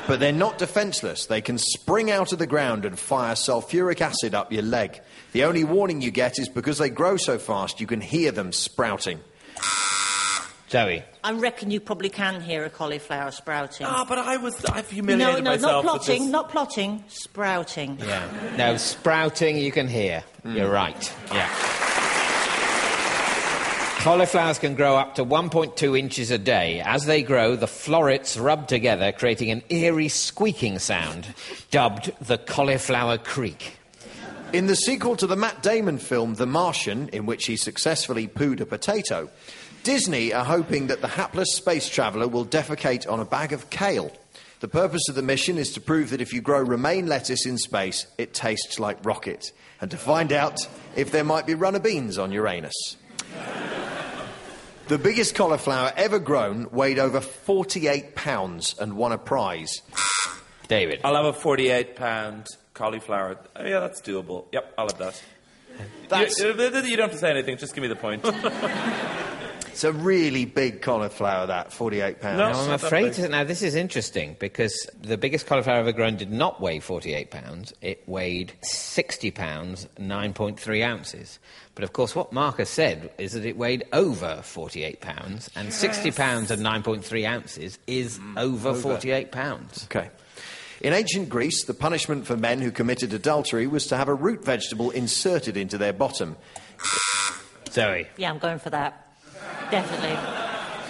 But 0.07 0.21
they're 0.21 0.33
not 0.33 0.59
defenseless. 0.59 1.27
They 1.27 1.41
can 1.41 1.57
spring 1.57 2.11
out 2.11 2.33
of 2.33 2.39
the 2.39 2.47
ground 2.47 2.85
and 2.85 2.99
fire 2.99 3.35
sulfuric 3.35 4.03
acid 4.03 4.35
up 4.35 4.53
your 4.53 4.63
leg. 4.63 5.01
The 5.33 5.45
only 5.45 5.65
warning 5.65 6.03
you 6.03 6.11
get 6.11 6.39
is 6.39 6.49
because 6.49 6.79
they 6.79 6.91
grow 6.91 7.17
so 7.17 7.39
fast, 7.39 7.81
you 7.81 7.87
can 7.87 8.03
hear 8.03 8.31
them 8.31 8.53
sprouting. 8.53 9.21
Zoe. 10.75 11.05
I 11.23 11.31
reckon 11.31 11.71
you 11.71 11.79
probably 11.79 12.09
can 12.09 12.41
hear 12.41 12.65
a 12.65 12.71
cauliflower 12.71 13.31
sprouting. 13.31 13.87
Ah, 13.89 14.05
but 14.09 14.19
I 14.19 14.39
was 14.39 14.65
I've 14.65 14.91
no, 14.91 14.95
humiliated 14.95 15.45
no, 15.45 15.51
not 15.53 15.61
myself 15.61 15.85
with 15.85 15.93
plotting, 15.93 16.23
this. 16.23 16.31
not 16.33 16.49
plotting, 16.51 17.05
sprouting. 17.07 17.99
Yeah. 18.01 18.29
No, 18.59 18.77
sprouting 18.77 19.57
you 19.57 19.71
can 19.71 19.87
hear. 19.87 20.25
You're 20.45 20.69
right. 20.69 21.13
Yeah. 21.33 21.49
Cauliflowers 24.01 24.59
can 24.59 24.75
grow 24.75 24.97
up 24.97 25.15
to 25.15 25.25
1.2 25.25 25.97
inches 25.97 26.33
a 26.33 26.39
day. 26.39 26.81
As 26.81 27.07
they 27.07 27.23
grow, 27.23 27.55
the 27.55 27.69
florets 27.69 28.37
rub 28.37 28.67
together, 28.67 29.13
creating 29.13 29.53
an 29.53 29.63
eerie 29.71 30.09
squeaking 30.09 30.81
sound, 30.81 31.35
dubbed 31.71 32.11
the 32.21 32.37
cauliflower 32.37 33.17
creak. 33.17 33.79
In 34.53 34.67
the 34.67 34.75
sequel 34.75 35.15
to 35.17 35.29
the 35.29 35.37
Matt 35.37 35.63
Damon 35.63 35.99
film 35.99 36.35
The 36.35 36.47
Martian, 36.47 37.09
in 37.11 37.27
which 37.27 37.47
he 37.47 37.57
successfully 37.57 38.27
pooed 38.27 38.61
a 38.61 38.67
potato, 38.67 39.31
Disney 39.85 40.33
are 40.33 40.45
hoping 40.47 40.87
that 40.89 41.03
the 41.03 41.09
hapless 41.09 41.55
space 41.55 41.89
traveller 41.91 42.27
will 42.27 42.47
defecate 42.47 43.09
on 43.11 43.21
a 43.21 43.25
bag 43.27 43.53
of 43.53 43.69
kale. 43.69 44.11
The 44.61 44.69
purpose 44.69 45.03
of 45.11 45.15
the 45.15 45.21
mission 45.23 45.59
is 45.59 45.73
to 45.75 45.81
prove 45.81 46.09
that 46.11 46.23
if 46.23 46.33
you 46.33 46.41
grow 46.41 46.61
romaine 46.63 47.07
lettuce 47.07 47.45
in 47.45 47.59
space, 47.59 48.07
it 48.17 48.33
tastes 48.33 48.79
like 48.79 49.05
rocket, 49.05 49.53
and 49.83 49.91
to 49.91 49.99
find 49.99 50.33
out 50.33 50.59
if 50.97 51.11
there 51.13 51.23
might 51.23 51.47
be 51.47 51.55
runner 51.55 51.81
beans 51.81 52.17
on 52.19 52.33
Uranus. 52.33 52.97
The 54.89 54.97
biggest 54.99 55.35
cauliflower 55.35 55.93
ever 55.97 56.19
grown 56.19 56.71
weighed 56.71 56.99
over 56.99 57.21
48 57.21 58.15
pounds 58.15 58.75
and 58.79 58.97
won 58.97 59.13
a 59.13 59.19
prize. 59.19 59.83
David. 60.67 61.03
I'll 61.05 61.15
have 61.17 61.27
a 61.27 61.33
48 61.35 61.95
pound 61.95 62.47
cauliflower. 62.73 63.37
Oh, 63.55 63.65
yeah, 63.67 63.81
that's 63.81 64.01
doable. 64.01 64.47
Yep, 64.53 64.75
I'll 64.79 64.89
have 64.89 64.99
that. 64.99 65.23
That's- 66.09 66.39
You, 66.39 66.49
you 66.49 66.97
don't 66.97 67.09
have 67.09 67.13
to 67.13 67.19
say 67.19 67.31
anything, 67.31 67.59
just 67.59 67.75
give 67.75 67.83
me 67.83 67.89
the 67.89 67.97
point. 67.97 68.25
It's 69.75 69.83
a 69.83 69.93
really 69.93 70.45
big 70.45 70.83
cauliflower, 70.83 71.49
that 71.49 71.73
48 71.73 72.21
pounds. 72.21 72.39
No. 72.39 72.45
Now, 72.45 72.61
I'm 72.61 72.69
not 72.69 72.81
that 72.81 72.87
afraid 72.87 73.13
to, 73.15 73.29
now 73.29 73.43
this 73.43 73.61
is 73.61 73.75
interesting 73.75 74.37
because 74.39 74.89
the 75.03 75.19
biggest 75.19 75.49
cauliflower 75.49 75.79
ever 75.79 75.91
grown 75.91 76.15
did 76.15 76.31
not 76.31 76.61
weigh 76.61 76.79
48 76.79 77.33
pounds. 77.33 77.75
It 77.83 78.09
weighed 78.09 78.53
60 78.63 79.33
pounds, 79.33 79.89
9.3 79.99 80.85
ounces. 80.85 81.41
But 81.75 81.83
of 81.83 81.93
course, 81.93 82.15
what 82.15 82.33
Marcus 82.33 82.71
said 82.71 83.11
is 83.19 83.33
that 83.33 83.45
it 83.45 83.57
weighed 83.57 83.83
over 83.93 84.43
48 84.45 85.01
pounds, 85.01 85.51
and 85.57 85.73
60 85.73 86.13
pounds 86.13 86.53
and 86.53 86.63
9.3 86.63 87.29
ounces 87.29 87.81
is 87.89 88.21
mm. 88.21 88.39
over 88.39 88.75
48 88.75 89.33
pounds. 89.33 89.89
Okay. 89.91 90.09
In 90.83 90.93
ancient 90.93 91.29
Greece, 91.29 91.65
the 91.65 91.75
punishment 91.75 92.29
for 92.29 92.37
men 92.37 92.61
who 92.61 92.71
committed 92.71 93.13
adultery 93.13 93.67
was 93.67 93.89
to 93.89 93.97
have 93.97 94.07
a 94.07 94.15
root 94.15 94.45
vegetable 94.45 94.91
inserted 94.91 95.57
into 95.57 95.79
their 95.79 95.93
bottom. 95.93 96.37
Zoe. 97.71 98.07
Yeah, 98.17 98.31
I'm 98.31 98.39
going 98.39 98.61
for 98.61 98.71
that. 98.71 99.04
Definitely. 99.75 100.17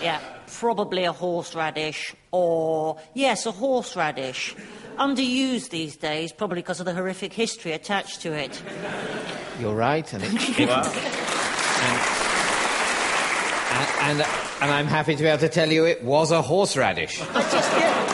Yeah, 0.05 0.21
probably 0.59 1.05
a 1.05 1.13
horseradish 1.13 2.15
or, 2.33 2.99
yes, 3.15 3.47
a 3.47 3.51
horseradish. 3.53 4.55
Underused 4.99 5.71
these 5.71 5.97
days, 5.97 6.33
probably 6.33 6.57
because 6.61 6.81
of 6.81 6.87
the 6.87 6.93
horrific 6.95 7.33
history 7.33 7.73
attached 7.73 8.21
to 8.23 8.33
it. 8.33 8.63
You're 9.59 9.75
right, 9.75 10.13
and, 10.13 10.23
it, 10.23 10.33
it- 10.61 10.69
and, 13.75 14.21
and, 14.21 14.21
and 14.61 14.71
I'm 14.71 14.87
happy 14.87 15.17
to 15.17 15.23
be 15.23 15.29
able 15.29 15.41
to 15.41 15.49
tell 15.49 15.71
you 15.71 15.85
it 15.87 16.05
was 16.05 16.31
a 16.31 16.43
horseradish. 16.43 17.21
I 17.21 17.25
just, 17.51 17.73
yeah. 17.73 18.11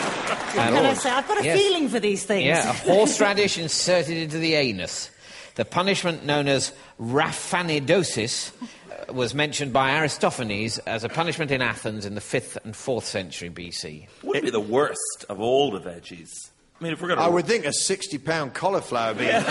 And 0.57 0.75
Can 0.75 0.87
I 0.87 0.95
say, 0.95 1.11
I've 1.11 1.29
got 1.29 1.41
a 1.41 1.45
Yes. 1.45 1.59
feeling 1.61 1.89
for 1.89 2.01
these 2.01 2.25
things. 2.25 2.47
Yeah, 2.47 2.71
a 2.71 2.73
horseradish 2.73 3.59
inserted 3.59 4.17
into 4.17 4.39
the 4.39 4.55
anus. 4.55 5.11
The 5.57 5.65
punishment 5.65 6.25
known 6.25 6.49
as 6.49 6.73
raphanidosis 7.01 8.53
was 9.13 9.35
mentioned 9.35 9.73
by 9.73 9.99
Aristophanes 9.99 10.79
as 10.81 11.05
a 11.05 11.09
punishment 11.09 11.51
in 11.51 11.63
Athens 11.63 12.07
in 12.07 12.15
the 12.15 12.21
5th 12.21 12.57
and 12.65 12.75
4th 12.75 13.05
century 13.05 13.51
BC. 13.51 14.07
Would 14.23 14.43
be 14.43 14.51
the 14.51 14.61
worst 14.61 15.25
of 15.29 15.41
all 15.41 15.71
the 15.71 15.81
veggies. 15.81 16.51
I 16.81 16.85
mean, 16.85 16.93
if 16.93 17.03
we're 17.03 17.09
going 17.09 17.19
to. 17.19 17.25
I 17.25 17.29
would 17.29 17.47
think 17.47 17.65
a 17.67 17.73
60 17.73 18.19
pound 18.19 18.55
cauliflower 18.55 19.15
being. 19.15 19.31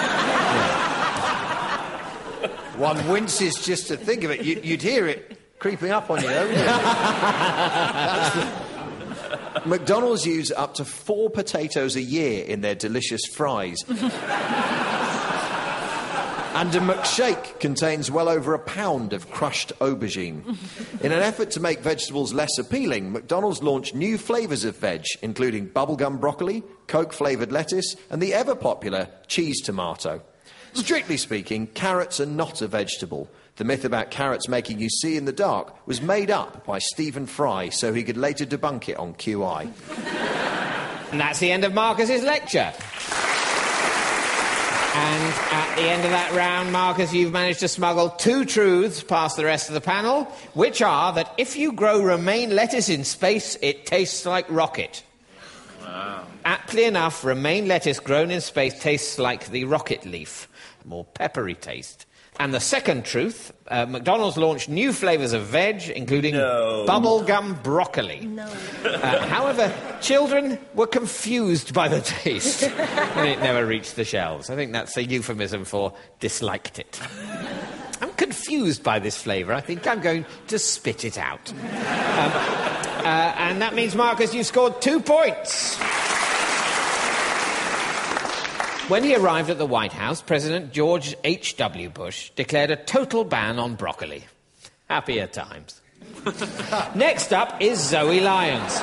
One 2.80 3.08
winces 3.10 3.56
just 3.56 3.88
to 3.90 3.98
think 3.98 4.24
of 4.24 4.32
it. 4.32 4.44
You, 4.44 4.62
you'd 4.64 4.82
hear 4.82 5.06
it 5.08 5.38
creeping 5.60 5.92
up 5.92 6.10
on 6.10 6.22
you, 6.22 6.28
though, 6.28 6.48
wouldn't 6.48 6.60
you? 6.60 6.66
The- 8.42 8.70
McDonald's 9.66 10.26
use 10.26 10.52
up 10.52 10.76
to 10.76 10.86
four 10.86 11.30
potatoes 11.30 11.96
a 11.98 12.02
year 12.02 12.46
in 12.46 12.62
their 12.62 12.76
delicious 12.76 13.26
fries. 13.26 13.84
And 16.52 16.74
a 16.76 16.80
McShake 16.80 17.39
contains 17.60 18.10
well 18.10 18.30
over 18.30 18.54
a 18.54 18.60
pound 18.60 19.14
of 19.14 19.30
crushed 19.32 19.72
aubergine. 19.80 20.58
In 21.02 21.12
an 21.12 21.22
effort 21.22 21.52
to 21.52 21.60
make 21.60 21.80
vegetables 21.80 22.34
less 22.34 22.58
appealing, 22.58 23.12
McDonald's 23.12 23.64
launched 23.64 23.96
new 23.96 24.18
flavours 24.18 24.64
of 24.64 24.78
veg, 24.78 25.06
including 25.22 25.70
bubblegum 25.70 26.20
broccoli, 26.20 26.64
Coke 26.88 27.14
flavoured 27.14 27.52
lettuce, 27.52 27.96
and 28.10 28.22
the 28.22 28.34
ever 28.34 28.56
popular 28.56 29.08
cheese 29.28 29.62
tomato. 29.62 30.22
Strictly 30.74 31.18
speaking, 31.18 31.68
carrots 31.68 32.20
are 32.20 32.26
not 32.26 32.62
a 32.62 32.68
vegetable. 32.68 33.30
The 33.56 33.64
myth 33.64 33.84
about 33.84 34.12
carrots 34.12 34.48
making 34.48 34.80
you 34.80 34.90
see 34.90 35.18
in 35.18 35.26
the 35.26 35.34
dark 35.34 35.76
was 35.88 36.02
made 36.02 36.32
up 36.32 36.66
by 36.66 36.80
Stephen 36.80 37.26
Fry 37.26 37.70
so 37.70 37.94
he 37.94 38.04
could 38.04 38.18
later 38.18 38.46
debunk 38.46 38.88
it 38.88 38.98
on 38.98 39.14
QI. 39.16 39.70
And 41.12 41.20
that's 41.20 41.40
the 41.40 41.52
end 41.52 41.66
of 41.66 41.74
Marcus's 41.74 42.24
lecture. 42.24 42.72
And 44.96 45.34
at 45.52 45.76
the 45.76 45.84
end 45.84 46.04
of 46.04 46.12
that 46.12 46.34
round, 46.36 46.72
Marcus, 46.72 47.14
you've 47.14 47.32
managed 47.32 47.60
to 47.60 47.68
smuggle 47.68 48.10
two 48.10 48.44
truths 48.44 49.04
past 49.04 49.38
the 49.38 49.46
rest 49.46 49.68
of 49.68 49.76
the 49.76 49.82
panel, 49.82 50.24
which 50.54 50.82
are 50.82 51.14
that 51.14 51.32
if 51.38 51.56
you 51.56 51.74
grow 51.74 52.02
romaine 52.02 52.56
lettuce 52.56 52.90
in 52.90 53.04
space, 53.04 53.56
it 53.62 53.86
tastes 53.86 54.26
like 54.26 54.50
rocket. 54.50 55.04
Wow. 55.82 56.26
Aptly 56.44 56.86
enough, 56.86 57.24
romaine 57.24 57.68
lettuce 57.68 58.00
grown 58.00 58.32
in 58.32 58.42
space 58.42 58.80
tastes 58.82 59.20
like 59.20 59.50
the 59.50 59.66
rocket 59.66 60.06
leaf, 60.06 60.48
more 60.86 61.06
peppery 61.06 61.56
taste. 61.56 62.06
And 62.40 62.54
the 62.54 62.60
second 62.62 63.04
truth, 63.04 63.52
uh, 63.68 63.86
McDonald's 63.86 64.38
launched 64.38 64.70
new 64.70 64.94
flavours 64.94 65.34
of 65.34 65.42
veg, 65.44 65.90
including 65.90 66.36
No. 66.36 66.86
bubblegum 66.88 67.62
broccoli. 67.62 68.22
No. 68.26 68.48
Uh, 68.86 69.28
however, 69.28 69.74
children 70.00 70.58
were 70.74 70.88
confused 70.88 71.74
by 71.74 71.90
the 71.90 72.00
taste 72.00 72.64
and 73.18 73.28
it 73.28 73.40
never 73.40 73.66
reached 73.66 73.98
the 73.98 74.06
shelves. 74.06 74.50
I 74.50 74.56
think 74.56 74.72
that's 74.72 74.96
a 74.96 75.04
euphemism 75.04 75.66
for 75.66 75.92
disliked 76.22 76.80
it. 76.80 76.98
I'm 78.02 78.14
confused 78.14 78.84
by 78.84 79.00
this 79.00 79.22
flavour. 79.22 79.54
I 79.54 79.60
think 79.60 79.86
I'm 79.86 80.00
going 80.00 80.26
to 80.48 80.58
spit 80.58 81.04
it 81.04 81.18
out. 81.18 81.52
Um, 81.52 81.58
uh, 81.60 83.34
and 83.38 83.62
that 83.62 83.76
means, 83.76 83.96
Marcus, 83.96 84.34
you 84.34 84.46
scored 84.46 84.82
two 84.82 85.02
points. 85.02 85.78
When 88.90 89.04
he 89.04 89.16
arrived 89.16 89.52
at 89.52 89.60
the 89.60 89.68
White 89.68 89.94
House, 89.94 90.20
President 90.20 90.74
George 90.74 91.16
H.W. 91.24 91.92
Bush 91.92 92.32
declared 92.32 92.72
a 92.72 92.76
total 92.76 93.24
ban 93.24 93.60
on 93.60 93.76
broccoli. 93.76 94.24
Happier 94.90 95.28
times. 95.28 95.80
Next 96.96 97.32
up 97.32 97.62
is 97.62 97.80
Zoe 97.80 98.20
Lyons. 98.20 98.82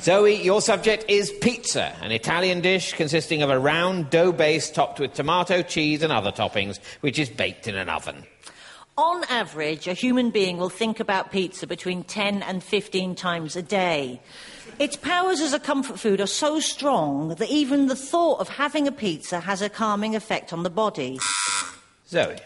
Zoe, 0.00 0.34
your 0.42 0.60
subject 0.60 1.04
is 1.06 1.30
pizza, 1.30 1.94
an 2.02 2.10
Italian 2.10 2.60
dish 2.60 2.94
consisting 2.94 3.42
of 3.42 3.50
a 3.50 3.58
round 3.58 4.10
dough 4.10 4.32
base 4.32 4.68
topped 4.68 4.98
with 4.98 5.14
tomato, 5.14 5.62
cheese, 5.62 6.02
and 6.02 6.12
other 6.12 6.32
toppings, 6.32 6.80
which 7.02 7.20
is 7.20 7.30
baked 7.30 7.68
in 7.68 7.76
an 7.76 7.88
oven. 7.88 8.24
On 8.98 9.22
average, 9.30 9.86
a 9.86 9.92
human 9.92 10.30
being 10.30 10.56
will 10.56 10.68
think 10.68 10.98
about 10.98 11.30
pizza 11.30 11.68
between 11.68 12.02
10 12.02 12.42
and 12.42 12.64
15 12.64 13.14
times 13.14 13.54
a 13.54 13.62
day. 13.62 14.20
Its 14.78 14.96
powers 14.96 15.40
as 15.40 15.52
a 15.52 15.58
comfort 15.60 15.98
food 15.98 16.20
are 16.20 16.26
so 16.26 16.60
strong 16.60 17.30
that 17.36 17.48
even 17.50 17.86
the 17.88 17.96
thought 17.96 18.40
of 18.40 18.48
having 18.48 18.86
a 18.88 18.92
pizza 18.92 19.40
has 19.40 19.60
a 19.62 19.68
calming 19.68 20.14
effect 20.16 20.52
on 20.52 20.62
the 20.62 20.70
body. 20.70 21.18
Zoe. 22.08 22.36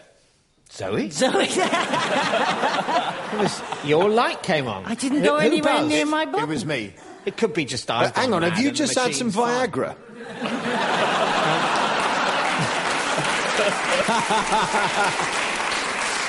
Zoe? 0.71 1.09
Zoe, 1.09 1.47
It 3.33 3.39
was 3.39 3.61
your 3.85 4.09
light 4.09 4.43
came 4.43 4.67
on. 4.67 4.85
I 4.85 4.95
didn't 4.95 5.19
Who- 5.19 5.25
go 5.25 5.39
who 5.39 5.45
anywhere 5.45 5.77
buzzed? 5.77 5.89
near 5.89 6.05
my 6.05 6.25
button. 6.25 6.43
It 6.43 6.47
was 6.49 6.65
me. 6.65 6.93
It 7.25 7.37
could 7.37 7.53
be 7.53 7.65
just 7.65 7.89
I. 7.91 8.11
Hang 8.15 8.33
on, 8.33 8.41
have 8.43 8.59
you 8.59 8.71
just 8.71 8.97
had 8.97 9.13
some 9.15 9.31
Viagra? 9.31 9.95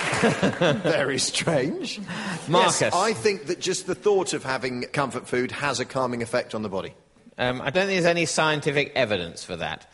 Very 0.83 1.19
strange. 1.19 2.00
Marcus. 2.49 2.81
Yes, 2.81 2.95
I 2.95 3.12
think 3.12 3.47
that 3.47 3.61
just 3.61 3.87
the 3.87 3.95
thought 3.95 4.33
of 4.33 4.45
having 4.45 4.83
comfort 4.93 5.29
food 5.29 5.50
has 5.53 5.81
a 5.81 5.85
calming 5.85 6.23
effect 6.23 6.55
on 6.55 6.62
the 6.62 6.69
body. 6.69 6.95
Um, 7.38 7.61
I 7.61 7.71
don't 7.71 7.87
think 7.87 8.00
there's 8.00 8.05
any 8.05 8.27
scientific 8.27 8.93
evidence 8.97 9.45
for 9.45 9.57
that. 9.57 9.87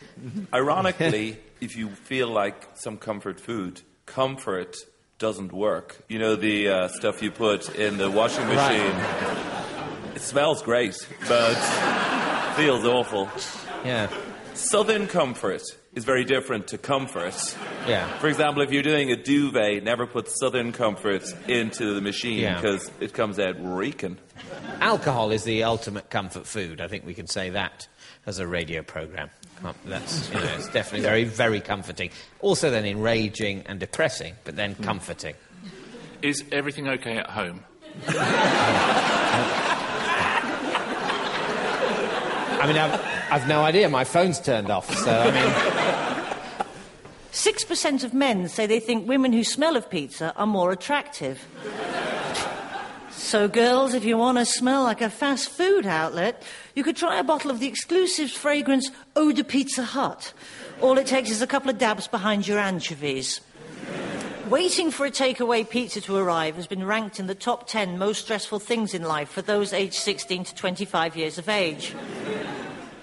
Ironically, 0.53 1.37
if 1.61 1.75
you 1.75 1.89
feel 1.89 2.27
like 2.27 2.69
some 2.73 2.97
comfort 2.97 3.39
food, 3.39 3.81
comfort 4.07 4.75
doesn't 5.19 5.53
work. 5.53 6.03
You 6.09 6.19
know 6.19 6.35
the 6.35 6.69
uh, 6.69 6.87
stuff 6.87 7.21
you 7.21 7.31
put 7.31 7.73
in 7.75 7.97
the 7.97 8.09
washing 8.09 8.47
machine. 8.47 8.95
It 10.15 10.21
smells 10.21 10.61
great, 10.63 10.97
but 11.27 11.55
feels 12.55 12.83
awful. 12.83 13.29
Yeah. 13.85 14.09
Southern 14.53 15.07
comfort 15.07 15.61
is 15.95 16.03
very 16.03 16.25
different 16.25 16.67
to 16.67 16.77
comfort. 16.77 17.33
Yeah. 17.87 18.05
For 18.19 18.27
example, 18.27 18.61
if 18.61 18.71
you're 18.71 18.83
doing 18.83 19.11
a 19.11 19.15
duvet, 19.15 19.81
never 19.83 20.05
put 20.05 20.27
Southern 20.29 20.71
comfort 20.73 21.23
into 21.47 21.93
the 21.93 22.01
machine 22.01 22.39
Yeah. 22.39 22.55
because 22.55 22.91
it 22.99 23.13
comes 23.13 23.39
out 23.39 23.55
reeking. 23.59 24.17
Alcohol 24.81 25.31
is 25.31 25.43
the 25.45 25.63
ultimate 25.63 26.09
comfort 26.09 26.45
food. 26.45 26.81
I 26.81 26.87
think 26.87 27.05
we 27.05 27.13
can 27.13 27.27
say 27.27 27.49
that 27.51 27.87
as 28.25 28.39
a 28.39 28.47
radio 28.47 28.81
program. 28.81 29.29
That's, 29.85 30.27
you 30.29 30.35
know, 30.35 30.53
it's 30.57 30.67
definitely 30.69 31.01
very, 31.07 31.23
very 31.23 31.61
comforting. 31.61 32.09
Also, 32.41 32.69
then 32.69 32.85
enraging 32.85 33.63
and 33.67 33.79
depressing, 33.79 34.35
but 34.43 34.55
then 34.57 34.75
comforting. 34.75 35.35
Is 36.21 36.43
everything 36.51 36.87
okay 36.89 37.17
at 37.17 37.29
home? 37.29 37.63
I 42.57 42.67
mean, 42.67 42.77
I've, 42.77 42.99
I've 43.31 43.47
no 43.47 43.61
idea. 43.63 43.87
My 43.89 44.03
phone's 44.03 44.39
turned 44.39 44.69
off, 44.69 44.93
so 44.93 45.11
I 45.11 45.31
mean, 45.31 45.51
6% 47.35 48.05
of 48.05 48.13
men 48.13 48.47
say 48.47 48.65
they 48.65 48.79
think 48.79 49.09
women 49.09 49.33
who 49.33 49.43
smell 49.43 49.75
of 49.75 49.89
pizza 49.89 50.33
are 50.37 50.47
more 50.47 50.71
attractive. 50.71 51.45
So, 53.11 53.49
girls, 53.49 53.93
if 53.93 54.05
you 54.05 54.17
want 54.17 54.37
to 54.37 54.45
smell 54.45 54.83
like 54.83 55.01
a 55.01 55.09
fast 55.09 55.49
food 55.49 55.85
outlet, 55.85 56.41
you 56.75 56.83
could 56.83 56.95
try 56.95 57.19
a 57.19 57.25
bottle 57.25 57.51
of 57.51 57.59
the 57.59 57.67
exclusive 57.67 58.31
fragrance 58.31 58.89
Eau 59.17 59.33
de 59.33 59.43
Pizza 59.43 59.83
Hut. 59.83 60.31
All 60.79 60.97
it 60.97 61.07
takes 61.07 61.29
is 61.29 61.41
a 61.41 61.47
couple 61.47 61.69
of 61.69 61.77
dabs 61.77 62.07
behind 62.07 62.47
your 62.47 62.57
anchovies. 62.57 63.41
Waiting 64.49 64.89
for 64.89 65.05
a 65.05 65.11
takeaway 65.11 65.69
pizza 65.69 65.99
to 65.99 66.15
arrive 66.15 66.55
has 66.55 66.67
been 66.67 66.85
ranked 66.85 67.19
in 67.19 67.27
the 67.27 67.35
top 67.35 67.67
10 67.67 67.97
most 67.97 68.23
stressful 68.23 68.59
things 68.59 68.93
in 68.93 69.03
life 69.03 69.27
for 69.27 69.41
those 69.41 69.73
aged 69.73 69.95
16 69.95 70.45
to 70.45 70.55
25 70.55 71.17
years 71.17 71.37
of 71.37 71.49
age. 71.49 71.93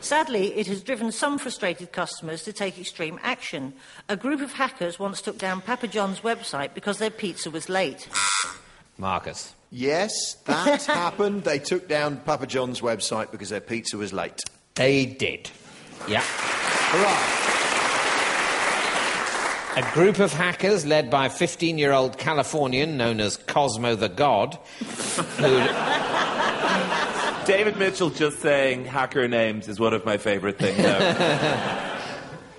Sadly, 0.02 0.54
it 0.56 0.66
has 0.66 0.82
driven 0.82 1.12
some 1.12 1.38
frustrated 1.38 1.92
customers 1.92 2.42
to 2.42 2.52
take 2.52 2.78
extreme 2.78 3.20
action. 3.22 3.72
A 4.08 4.16
group 4.16 4.40
of 4.40 4.52
hackers 4.52 4.98
once 4.98 5.22
took 5.22 5.38
down 5.38 5.60
Papa 5.60 5.86
John's 5.86 6.20
website 6.20 6.74
because 6.74 6.98
their 6.98 7.10
pizza 7.10 7.50
was 7.50 7.68
late. 7.68 8.08
Marcus. 8.98 9.54
Yes, 9.70 10.34
that 10.44 10.82
happened. 10.86 11.44
They 11.44 11.60
took 11.60 11.88
down 11.88 12.16
Papa 12.18 12.48
John's 12.48 12.80
website 12.80 13.30
because 13.30 13.48
their 13.48 13.60
pizza 13.60 13.96
was 13.96 14.12
late. 14.12 14.40
They 14.74 15.06
did. 15.06 15.50
Yeah. 16.08 16.22
Hurrah! 16.24 17.38
A 19.74 19.94
group 19.94 20.18
of 20.18 20.32
hackers 20.32 20.84
led 20.84 21.10
by 21.10 21.26
a 21.26 21.30
15 21.30 21.78
year 21.78 21.92
old 21.92 22.18
Californian 22.18 22.96
known 22.96 23.20
as 23.20 23.36
Cosmo 23.36 23.94
the 23.94 24.08
God, 24.08 24.58
who. 25.38 26.41
David 27.44 27.76
Mitchell 27.76 28.10
just 28.10 28.38
saying 28.38 28.84
hacker 28.84 29.26
names 29.26 29.68
is 29.68 29.80
one 29.80 29.92
of 29.94 30.04
my 30.04 30.16
favourite 30.16 30.58
things. 30.58 30.78
now. 30.78 31.88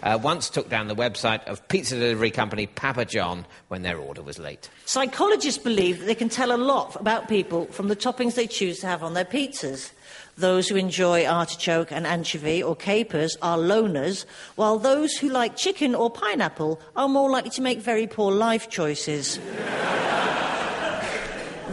Uh, 0.04 0.20
once 0.22 0.50
took 0.50 0.68
down 0.68 0.90
the 0.90 0.96
website 0.96 1.42
of 1.46 1.66
pizza 1.70 1.96
delivery 1.96 2.30
company 2.30 2.68
Papa 2.68 3.06
John 3.06 3.46
when 3.70 3.84
their 3.84 3.98
order 3.98 4.22
was 4.22 4.38
late. 4.38 4.70
Psychologists 4.84 5.64
believe 5.64 6.00
that 6.00 6.06
they 6.08 6.14
can 6.14 6.28
tell 6.28 6.54
a 6.54 6.60
lot 6.60 6.98
about 6.98 7.30
people 7.30 7.68
from 7.68 7.88
the 7.88 7.96
toppings 7.96 8.36
they 8.36 8.46
choose 8.46 8.82
to 8.82 8.88
have 8.88 9.02
on 9.02 9.14
their 9.14 9.24
pizzas. 9.24 9.94
Those 10.38 10.68
who 10.68 10.76
enjoy 10.76 11.26
artichoke 11.26 11.90
and 11.90 12.06
anchovy 12.06 12.62
or 12.62 12.76
capers 12.76 13.38
are 13.42 13.58
loners, 13.58 14.26
while 14.56 14.78
those 14.78 15.16
who 15.16 15.30
like 15.30 15.56
chicken 15.56 15.96
or 15.96 16.10
pineapple 16.10 16.82
are 16.98 17.08
more 17.08 17.32
likely 17.32 17.52
to 17.52 17.62
make 17.62 17.80
very 17.80 18.06
poor 18.06 18.30
life 18.34 18.70
choices. 18.70 19.40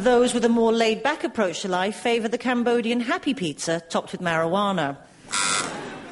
Those 0.00 0.32
with 0.32 0.46
a 0.46 0.48
more 0.48 0.72
laid 0.72 1.02
back 1.02 1.24
approach 1.24 1.60
to 1.60 1.68
life 1.68 1.96
favour 1.96 2.26
the 2.26 2.38
Cambodian 2.38 3.00
happy 3.00 3.34
pizza 3.34 3.80
topped 3.80 4.12
with 4.12 4.22
marijuana. 4.22 4.96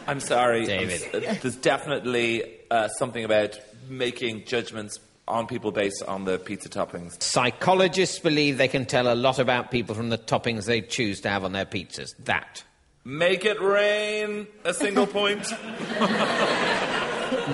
I'm 0.06 0.20
sorry. 0.20 0.66
David. 0.66 1.02
I'm 1.14 1.24
uh, 1.24 1.34
there's 1.40 1.56
definitely 1.56 2.44
uh, 2.70 2.88
something 2.88 3.24
about 3.24 3.58
making 3.88 4.44
judgments 4.44 5.00
on 5.26 5.46
people 5.46 5.72
based 5.72 6.02
on 6.02 6.26
the 6.26 6.38
pizza 6.38 6.68
toppings. 6.68 7.22
Psychologists 7.22 8.18
believe 8.18 8.58
they 8.58 8.68
can 8.68 8.84
tell 8.84 9.10
a 9.10 9.16
lot 9.16 9.38
about 9.38 9.70
people 9.70 9.94
from 9.94 10.10
the 10.10 10.18
toppings 10.18 10.66
they 10.66 10.82
choose 10.82 11.22
to 11.22 11.30
have 11.30 11.42
on 11.42 11.52
their 11.52 11.64
pizzas. 11.64 12.10
That. 12.24 12.62
Make 13.06 13.46
it 13.46 13.58
rain, 13.58 14.48
a 14.64 14.74
single 14.74 15.06
point. 15.18 15.50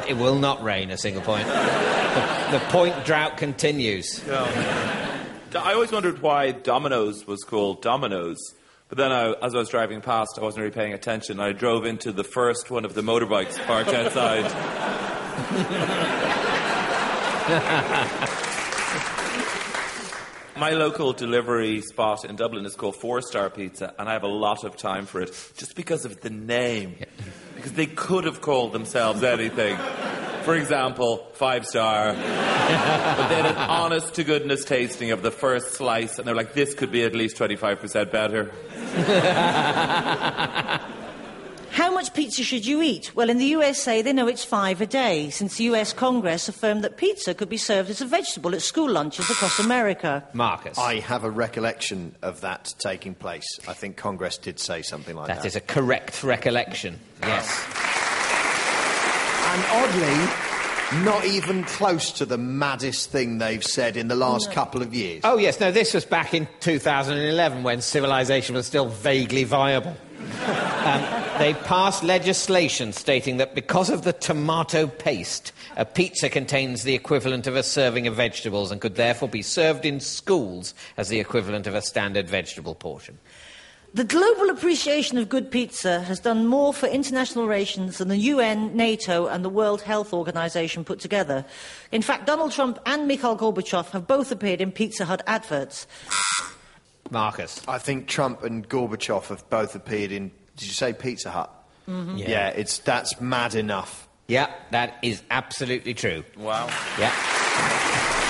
It 0.08 0.16
will 0.16 0.40
not 0.40 0.64
rain 0.64 0.90
a 0.90 0.98
single 0.98 1.22
point. 1.22 1.46
The, 1.46 2.48
the 2.58 2.64
point 2.70 3.04
drought 3.04 3.36
continues. 3.36 4.20
I 5.56 5.74
always 5.74 5.92
wondered 5.92 6.20
why 6.20 6.50
Domino's 6.50 7.26
was 7.26 7.44
called 7.44 7.80
Domino's. 7.82 8.38
But 8.88 8.98
then, 8.98 9.12
I, 9.12 9.32
as 9.42 9.54
I 9.54 9.58
was 9.58 9.68
driving 9.68 10.00
past, 10.00 10.38
I 10.38 10.42
wasn't 10.42 10.62
really 10.62 10.74
paying 10.74 10.92
attention. 10.92 11.40
I 11.40 11.52
drove 11.52 11.86
into 11.86 12.12
the 12.12 12.24
first 12.24 12.70
one 12.70 12.84
of 12.84 12.94
the 12.94 13.02
motorbikes 13.02 13.58
parked 13.66 13.90
outside. 13.90 14.44
My 20.56 20.70
local 20.70 21.12
delivery 21.12 21.80
spot 21.80 22.24
in 22.24 22.36
Dublin 22.36 22.64
is 22.64 22.76
called 22.76 22.96
Four 22.96 23.22
Star 23.22 23.50
Pizza, 23.50 23.94
and 23.98 24.08
I 24.08 24.12
have 24.12 24.22
a 24.22 24.28
lot 24.28 24.64
of 24.64 24.76
time 24.76 25.06
for 25.06 25.20
it 25.20 25.28
just 25.56 25.74
because 25.74 26.04
of 26.04 26.20
the 26.20 26.30
name. 26.30 26.96
Because 27.56 27.72
they 27.72 27.86
could 27.86 28.24
have 28.24 28.40
called 28.40 28.72
themselves 28.72 29.22
anything. 29.22 29.76
For 30.42 30.54
example, 30.54 31.26
Five 31.34 31.66
Star. 31.66 32.14
but 33.16 33.28
they 33.28 33.36
had 33.36 33.46
an 33.46 33.56
honest 33.56 34.14
to 34.14 34.24
goodness 34.24 34.64
tasting 34.64 35.10
of 35.10 35.22
the 35.22 35.30
first 35.30 35.74
slice, 35.74 36.18
and 36.18 36.26
they're 36.26 36.34
like, 36.34 36.54
this 36.54 36.74
could 36.74 36.90
be 36.90 37.04
at 37.04 37.14
least 37.14 37.36
25% 37.36 38.10
better. 38.10 38.50
How 41.74 41.92
much 41.92 42.14
pizza 42.14 42.44
should 42.44 42.64
you 42.64 42.82
eat? 42.82 43.14
Well, 43.16 43.28
in 43.28 43.38
the 43.38 43.46
USA, 43.46 44.00
they 44.00 44.12
know 44.12 44.28
it's 44.28 44.44
five 44.44 44.80
a 44.80 44.86
day, 44.86 45.30
since 45.30 45.56
the 45.56 45.64
US 45.64 45.92
Congress 45.92 46.48
affirmed 46.48 46.84
that 46.84 46.96
pizza 46.96 47.34
could 47.34 47.48
be 47.48 47.56
served 47.56 47.90
as 47.90 48.00
a 48.00 48.06
vegetable 48.06 48.54
at 48.54 48.62
school 48.62 48.88
lunches 48.88 49.28
across 49.28 49.58
America. 49.58 50.22
Marcus. 50.32 50.78
I 50.78 51.00
have 51.00 51.24
a 51.24 51.30
recollection 51.30 52.14
of 52.22 52.42
that 52.42 52.72
taking 52.78 53.14
place. 53.14 53.58
I 53.66 53.72
think 53.72 53.96
Congress 53.96 54.38
did 54.38 54.60
say 54.60 54.82
something 54.82 55.16
like 55.16 55.26
that. 55.26 55.38
That 55.38 55.46
is 55.46 55.56
a 55.56 55.60
correct 55.60 56.22
recollection. 56.22 57.00
Yes. 57.22 57.66
And 59.50 59.64
oddly, 59.70 60.53
not 61.02 61.24
even 61.24 61.64
close 61.64 62.12
to 62.12 62.26
the 62.26 62.38
maddest 62.38 63.10
thing 63.10 63.38
they've 63.38 63.64
said 63.64 63.96
in 63.96 64.08
the 64.08 64.14
last 64.14 64.52
couple 64.52 64.82
of 64.82 64.94
years. 64.94 65.22
Oh, 65.24 65.38
yes, 65.38 65.58
no, 65.58 65.72
this 65.72 65.94
was 65.94 66.04
back 66.04 66.34
in 66.34 66.46
2011 66.60 67.62
when 67.62 67.80
civilization 67.80 68.54
was 68.54 68.66
still 68.66 68.88
vaguely 68.88 69.44
viable. 69.44 69.96
Um, 70.84 71.24
they 71.38 71.54
passed 71.64 72.04
legislation 72.04 72.92
stating 72.92 73.38
that 73.38 73.54
because 73.54 73.90
of 73.90 74.02
the 74.02 74.12
tomato 74.12 74.86
paste, 74.86 75.52
a 75.76 75.84
pizza 75.84 76.28
contains 76.28 76.82
the 76.82 76.94
equivalent 76.94 77.46
of 77.46 77.56
a 77.56 77.62
serving 77.62 78.06
of 78.06 78.14
vegetables 78.14 78.70
and 78.70 78.80
could 78.80 78.94
therefore 78.94 79.28
be 79.28 79.42
served 79.42 79.84
in 79.84 80.00
schools 80.00 80.74
as 80.96 81.08
the 81.08 81.20
equivalent 81.20 81.66
of 81.66 81.74
a 81.74 81.82
standard 81.82 82.28
vegetable 82.28 82.74
portion. 82.74 83.18
The 83.94 84.02
global 84.02 84.50
appreciation 84.50 85.18
of 85.18 85.28
good 85.28 85.52
pizza 85.52 86.00
has 86.00 86.18
done 86.18 86.48
more 86.48 86.74
for 86.74 86.88
international 86.88 87.46
relations 87.46 87.98
than 87.98 88.08
the 88.08 88.16
UN, 88.16 88.76
NATO, 88.76 89.28
and 89.28 89.44
the 89.44 89.48
World 89.48 89.82
Health 89.82 90.12
Organization 90.12 90.84
put 90.84 90.98
together. 90.98 91.44
In 91.92 92.02
fact, 92.02 92.26
Donald 92.26 92.50
Trump 92.50 92.80
and 92.86 93.06
Mikhail 93.06 93.38
Gorbachev 93.38 93.90
have 93.90 94.08
both 94.08 94.32
appeared 94.32 94.60
in 94.60 94.72
Pizza 94.72 95.04
Hut 95.04 95.22
adverts. 95.28 95.86
Marcus. 97.12 97.62
I 97.68 97.78
think 97.78 98.08
Trump 98.08 98.42
and 98.42 98.68
Gorbachev 98.68 99.28
have 99.28 99.48
both 99.48 99.76
appeared 99.76 100.10
in. 100.10 100.32
Did 100.56 100.66
you 100.66 100.74
say 100.74 100.92
Pizza 100.92 101.30
Hut? 101.30 101.52
Mm-hmm. 101.88 102.16
Yeah. 102.16 102.48
it's 102.48 102.78
that's 102.78 103.20
mad 103.20 103.54
enough. 103.54 104.08
Yeah, 104.26 104.52
that 104.72 104.98
is 105.02 105.22
absolutely 105.30 105.94
true. 105.94 106.24
Wow. 106.36 106.66
Yeah. 106.98 108.22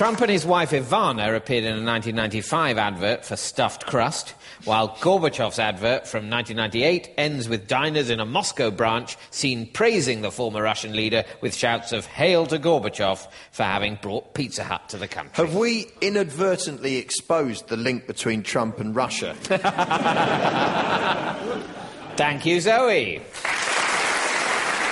Trump 0.00 0.22
and 0.22 0.30
his 0.30 0.46
wife 0.46 0.70
Ivana 0.70 1.36
appeared 1.36 1.64
in 1.64 1.72
a 1.72 1.84
1995 1.84 2.78
advert 2.78 3.22
for 3.22 3.36
stuffed 3.36 3.84
crust, 3.84 4.30
while 4.64 4.96
Gorbachev's 4.96 5.58
advert 5.58 6.06
from 6.06 6.30
1998 6.30 7.12
ends 7.18 7.50
with 7.50 7.68
diners 7.68 8.08
in 8.08 8.18
a 8.18 8.24
Moscow 8.24 8.70
branch 8.70 9.18
seen 9.30 9.66
praising 9.66 10.22
the 10.22 10.30
former 10.30 10.62
Russian 10.62 10.96
leader 10.96 11.24
with 11.42 11.54
shouts 11.54 11.92
of 11.92 12.06
Hail 12.06 12.46
to 12.46 12.58
Gorbachev 12.58 13.28
for 13.52 13.62
having 13.62 13.98
brought 14.00 14.32
Pizza 14.32 14.64
Hut 14.64 14.88
to 14.88 14.96
the 14.96 15.06
country. 15.06 15.32
Have 15.34 15.54
we 15.54 15.88
inadvertently 16.00 16.96
exposed 16.96 17.68
the 17.68 17.76
link 17.76 18.06
between 18.06 18.42
Trump 18.42 18.80
and 18.80 18.96
Russia? 18.96 19.34
Thank 22.16 22.46
you, 22.46 22.58
Zoe. 22.62 23.18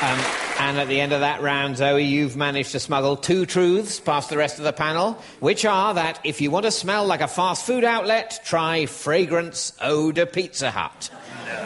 Um, 0.03 0.48
and 0.59 0.77
at 0.79 0.89
the 0.89 1.01
end 1.01 1.13
of 1.13 1.21
that 1.21 1.41
round, 1.41 1.77
Zoe, 1.77 2.03
you've 2.03 2.37
managed 2.37 2.73
to 2.73 2.81
smuggle 2.81 3.17
two 3.17 3.47
truths 3.47 4.01
past 4.01 4.29
the 4.29 4.37
rest 4.37 4.59
of 4.59 4.65
the 4.65 4.73
panel, 4.73 5.13
which 5.39 5.65
are 5.65 5.95
that 5.95 6.19
if 6.25 6.41
you 6.41 6.51
want 6.51 6.65
to 6.65 6.73
smell 6.73 7.07
like 7.07 7.21
a 7.21 7.29
fast 7.29 7.65
food 7.65 7.85
outlet, 7.85 8.41
try 8.45 8.87
Fragrance 8.87 9.73
Eau 9.81 10.11
de 10.11 10.27
Pizza 10.27 10.73
Hut. 10.73 11.11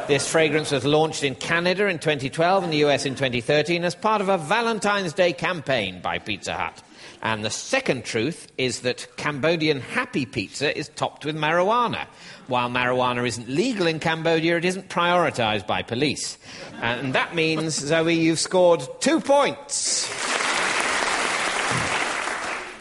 This 0.08 0.28
fragrance 0.30 0.72
was 0.72 0.84
launched 0.84 1.24
in 1.24 1.34
Canada 1.34 1.86
in 1.86 1.98
2012 1.98 2.64
and 2.64 2.72
the 2.72 2.84
US 2.84 3.06
in 3.06 3.14
2013 3.14 3.82
as 3.82 3.94
part 3.94 4.20
of 4.20 4.28
a 4.28 4.36
Valentine's 4.36 5.14
Day 5.14 5.32
campaign 5.32 6.02
by 6.02 6.18
Pizza 6.18 6.52
Hut. 6.52 6.82
And 7.22 7.44
the 7.44 7.50
second 7.50 8.04
truth 8.04 8.50
is 8.58 8.80
that 8.80 9.06
Cambodian 9.16 9.80
Happy 9.80 10.26
Pizza 10.26 10.76
is 10.76 10.88
topped 10.90 11.24
with 11.24 11.36
marijuana. 11.36 12.06
While 12.48 12.68
marijuana 12.68 13.26
isn't 13.26 13.48
legal 13.48 13.86
in 13.86 14.00
Cambodia, 14.00 14.56
it 14.56 14.64
isn't 14.64 14.88
prioritised 14.88 15.66
by 15.66 15.82
police. 15.82 16.38
And 16.80 17.14
that 17.14 17.34
means, 17.34 17.74
Zoe, 17.74 18.14
you've 18.14 18.40
scored 18.40 18.82
two 19.00 19.20
points. 19.20 20.10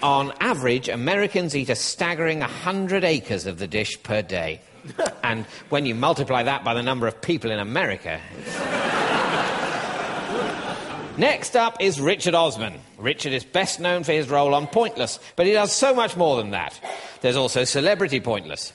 On 0.03 0.33
average, 0.39 0.89
Americans 0.89 1.55
eat 1.55 1.69
a 1.69 1.75
staggering 1.75 2.39
100 2.39 3.03
acres 3.03 3.45
of 3.45 3.59
the 3.59 3.67
dish 3.67 4.01
per 4.01 4.23
day. 4.23 4.61
and 5.23 5.45
when 5.69 5.85
you 5.85 5.93
multiply 5.93 6.41
that 6.43 6.63
by 6.63 6.73
the 6.73 6.81
number 6.81 7.07
of 7.07 7.21
people 7.21 7.51
in 7.51 7.59
America. 7.59 8.19
Next 11.17 11.55
up 11.55 11.77
is 11.79 12.01
Richard 12.01 12.33
Osman. 12.33 12.79
Richard 12.97 13.33
is 13.33 13.43
best 13.43 13.79
known 13.79 14.03
for 14.03 14.11
his 14.11 14.27
role 14.27 14.55
on 14.55 14.65
Pointless, 14.65 15.19
but 15.35 15.45
he 15.45 15.51
does 15.51 15.71
so 15.71 15.93
much 15.93 16.17
more 16.17 16.37
than 16.37 16.51
that. 16.51 16.79
There's 17.21 17.35
also 17.35 17.63
Celebrity 17.63 18.19
Pointless. 18.19 18.73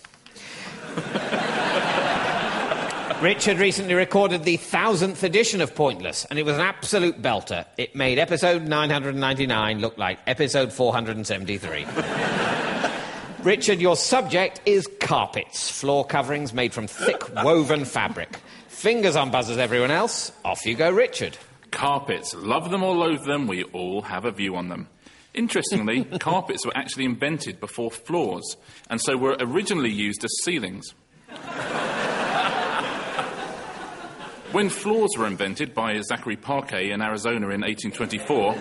Richard 3.22 3.58
recently 3.58 3.94
recorded 3.94 4.44
the 4.44 4.58
thousandth 4.58 5.22
edition 5.22 5.62
of 5.62 5.74
Pointless, 5.74 6.26
and 6.26 6.38
it 6.38 6.44
was 6.44 6.56
an 6.56 6.60
absolute 6.60 7.22
belter. 7.22 7.64
It 7.78 7.96
made 7.96 8.18
episode 8.18 8.68
999 8.68 9.78
look 9.80 9.96
like 9.96 10.18
episode 10.26 10.70
473. 10.70 11.86
Richard, 13.42 13.80
your 13.80 13.96
subject 13.96 14.60
is 14.66 14.86
carpets, 15.00 15.70
floor 15.70 16.04
coverings 16.04 16.52
made 16.52 16.74
from 16.74 16.86
thick 16.86 17.22
woven 17.42 17.86
fabric. 17.86 18.36
Fingers 18.68 19.16
on 19.16 19.30
buzzers, 19.30 19.56
everyone 19.56 19.90
else. 19.90 20.30
Off 20.44 20.66
you 20.66 20.74
go, 20.74 20.90
Richard. 20.90 21.38
Carpets. 21.70 22.34
Love 22.34 22.70
them 22.70 22.82
or 22.82 22.94
loathe 22.94 23.24
them, 23.24 23.46
we 23.46 23.64
all 23.64 24.02
have 24.02 24.26
a 24.26 24.30
view 24.30 24.56
on 24.56 24.68
them. 24.68 24.88
Interestingly, 25.32 26.04
carpets 26.20 26.66
were 26.66 26.76
actually 26.76 27.06
invented 27.06 27.60
before 27.60 27.90
floors, 27.90 28.58
and 28.90 29.00
so 29.00 29.16
were 29.16 29.38
originally 29.40 29.90
used 29.90 30.22
as 30.22 30.30
ceilings. 30.44 30.92
When 34.56 34.70
floors 34.70 35.10
were 35.18 35.26
invented 35.26 35.74
by 35.74 36.00
Zachary 36.00 36.34
Parquet 36.34 36.90
in 36.90 37.02
Arizona 37.02 37.50
in 37.50 37.60
1824, 37.60 38.56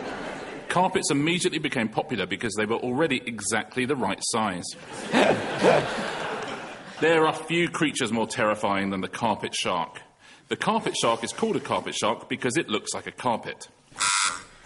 carpets 0.68 1.10
immediately 1.10 1.58
became 1.58 1.88
popular 1.88 2.26
because 2.26 2.54
they 2.56 2.66
were 2.66 2.76
already 2.76 3.22
exactly 3.26 3.86
the 3.86 3.96
right 3.96 4.20
size. 4.24 4.66
there 7.00 7.26
are 7.26 7.32
few 7.32 7.70
creatures 7.70 8.12
more 8.12 8.28
terrifying 8.28 8.90
than 8.90 9.00
the 9.00 9.08
carpet 9.08 9.56
shark. 9.56 10.02
The 10.50 10.58
carpet 10.58 10.98
shark 10.98 11.24
is 11.24 11.32
called 11.32 11.56
a 11.56 11.62
carpet 11.62 11.96
shark 11.96 12.28
because 12.28 12.58
it 12.58 12.68
looks 12.68 12.94
like 12.94 13.08
a 13.08 13.14
carpet. 13.14 13.70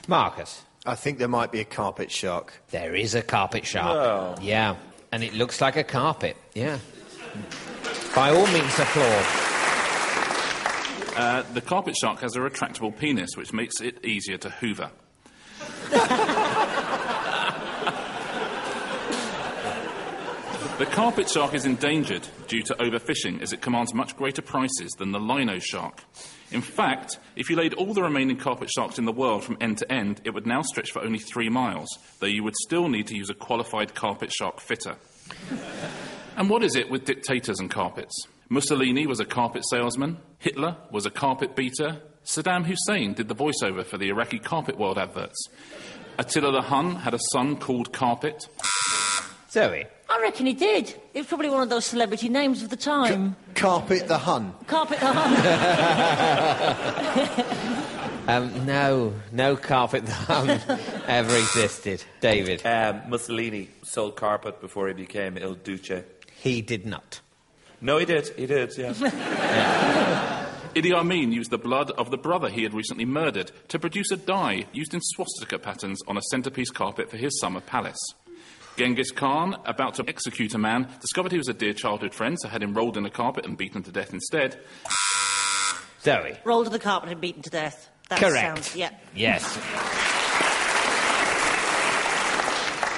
Marcus. 0.07 0.63
I 0.83 0.95
think 0.95 1.19
there 1.19 1.27
might 1.27 1.51
be 1.51 1.59
a 1.59 1.65
carpet 1.65 2.09
shark. 2.09 2.59
There 2.71 2.95
is 2.95 3.13
a 3.13 3.21
carpet 3.21 3.67
shark. 3.67 4.39
Yeah, 4.41 4.77
and 5.11 5.23
it 5.23 5.35
looks 5.35 5.61
like 5.61 5.75
a 5.75 5.83
carpet. 5.83 6.37
Yeah. 6.55 6.79
By 8.15 8.31
all 8.31 8.47
means, 8.47 8.79
applaud. 8.79 9.48
Uh, 11.19 11.43
the 11.53 11.59
carpet 11.59 11.97
shark 11.97 12.21
has 12.21 12.37
a 12.37 12.39
retractable 12.39 12.97
penis, 12.97 13.31
which 13.35 13.51
makes 13.51 13.81
it 13.81 14.05
easier 14.05 14.37
to 14.37 14.49
hoover. 14.49 14.89
the 20.77 20.85
carpet 20.85 21.29
shark 21.29 21.53
is 21.53 21.65
endangered 21.65 22.25
due 22.47 22.63
to 22.63 22.73
overfishing 22.75 23.41
as 23.41 23.51
it 23.51 23.59
commands 23.59 23.93
much 23.93 24.15
greater 24.15 24.41
prices 24.41 24.93
than 24.93 25.11
the 25.11 25.19
lino 25.19 25.59
shark. 25.59 26.05
In 26.51 26.61
fact, 26.61 27.19
if 27.35 27.49
you 27.49 27.57
laid 27.57 27.73
all 27.73 27.93
the 27.93 28.03
remaining 28.03 28.37
carpet 28.37 28.69
sharks 28.69 28.97
in 28.97 29.03
the 29.03 29.11
world 29.11 29.43
from 29.43 29.57
end 29.59 29.79
to 29.79 29.91
end, 29.91 30.21
it 30.23 30.33
would 30.33 30.47
now 30.47 30.61
stretch 30.61 30.91
for 30.91 31.01
only 31.01 31.19
three 31.19 31.49
miles, 31.49 31.89
though 32.21 32.27
you 32.27 32.45
would 32.45 32.55
still 32.55 32.87
need 32.87 33.07
to 33.07 33.17
use 33.17 33.29
a 33.29 33.33
qualified 33.33 33.93
carpet 33.93 34.31
shark 34.31 34.61
fitter. 34.61 34.95
and 36.37 36.49
what 36.49 36.63
is 36.63 36.77
it 36.77 36.89
with 36.89 37.03
dictators 37.03 37.59
and 37.59 37.69
carpets? 37.69 38.25
Mussolini 38.49 39.05
was 39.05 39.19
a 39.19 39.25
carpet 39.25 39.63
salesman, 39.69 40.17
Hitler 40.39 40.75
was 40.91 41.05
a 41.05 41.11
carpet 41.11 41.55
beater, 41.55 42.01
Saddam 42.25 42.65
Hussein 42.65 43.13
did 43.13 43.27
the 43.27 43.35
voiceover 43.35 43.85
for 43.85 43.97
the 43.97 44.09
Iraqi 44.09 44.39
Carpet 44.39 44.77
World 44.77 44.97
adverts. 44.97 45.37
Attila 46.17 46.51
the 46.51 46.61
Hun 46.61 46.95
had 46.95 47.13
a 47.13 47.19
son 47.31 47.57
called 47.57 47.93
Carpet. 47.93 48.47
Zoe. 49.51 49.85
I 50.09 50.21
reckon 50.21 50.45
he 50.45 50.53
did. 50.53 50.89
It 51.13 51.19
was 51.19 51.27
probably 51.27 51.49
one 51.49 51.61
of 51.63 51.69
those 51.69 51.85
celebrity 51.85 52.29
names 52.29 52.61
of 52.61 52.69
the 52.69 52.75
time. 52.75 53.35
Carpet 53.55 54.07
the 54.07 54.17
Hun. 54.17 54.53
Carpet 54.67 54.99
the 54.99 55.13
Hun. 55.13 55.35
Um, 58.29 58.65
no, 58.67 59.15
no 59.31 59.55
carpet 59.55 60.05
the 60.05 60.11
Hun 60.11 60.49
ever 61.07 61.35
existed. 61.35 62.03
David. 62.21 62.63
Um, 62.63 63.09
Mussolini 63.09 63.69
sold 63.81 64.17
carpet 64.17 64.61
before 64.61 64.87
he 64.87 64.93
became 64.93 65.35
Il 65.35 65.55
Duce. 65.55 66.03
He 66.35 66.61
did 66.61 66.85
not. 66.85 67.21
No, 67.81 67.97
he 67.97 68.05
did. 68.05 68.27
He 68.29 68.45
did, 68.45 68.71
yeah. 68.77 68.93
Idi 70.75 70.93
Amin 70.93 71.31
used 71.31 71.49
the 71.49 71.57
blood 71.57 71.91
of 71.91 72.11
the 72.11 72.17
brother 72.17 72.49
he 72.49 72.63
had 72.63 72.73
recently 72.73 73.05
murdered 73.05 73.51
to 73.69 73.79
produce 73.79 74.11
a 74.11 74.17
dye 74.17 74.65
used 74.71 74.93
in 74.93 75.01
swastika 75.01 75.57
patterns 75.57 75.99
on 76.07 76.17
a 76.17 76.21
centerpiece 76.29 76.69
carpet 76.69 77.09
for 77.09 77.17
his 77.17 77.39
summer 77.39 77.61
palace. 77.61 77.97
Genghis 78.77 79.11
Khan, 79.11 79.57
about 79.65 79.95
to 79.95 80.05
execute 80.07 80.53
a 80.53 80.57
man, 80.57 80.87
discovered 81.01 81.31
he 81.31 81.37
was 81.37 81.49
a 81.49 81.53
dear 81.53 81.73
childhood 81.73 82.13
friend, 82.13 82.37
so 82.39 82.47
had 82.47 82.63
him 82.63 82.73
rolled 82.73 82.97
in 82.97 83.05
a 83.05 83.09
carpet 83.09 83.45
and 83.45 83.57
beaten 83.57 83.83
to 83.83 83.91
death 83.91 84.13
instead. 84.13 84.57
Zoe. 86.01 86.37
Rolled 86.45 86.67
in 86.67 86.71
the 86.71 86.79
carpet 86.79 87.09
and 87.09 87.19
beaten 87.19 87.41
to 87.41 87.49
death. 87.49 87.89
That 88.09 88.19
Correct. 88.19 88.63
Sounds, 88.63 88.75
yeah. 88.75 88.91
Yes. 89.13 89.98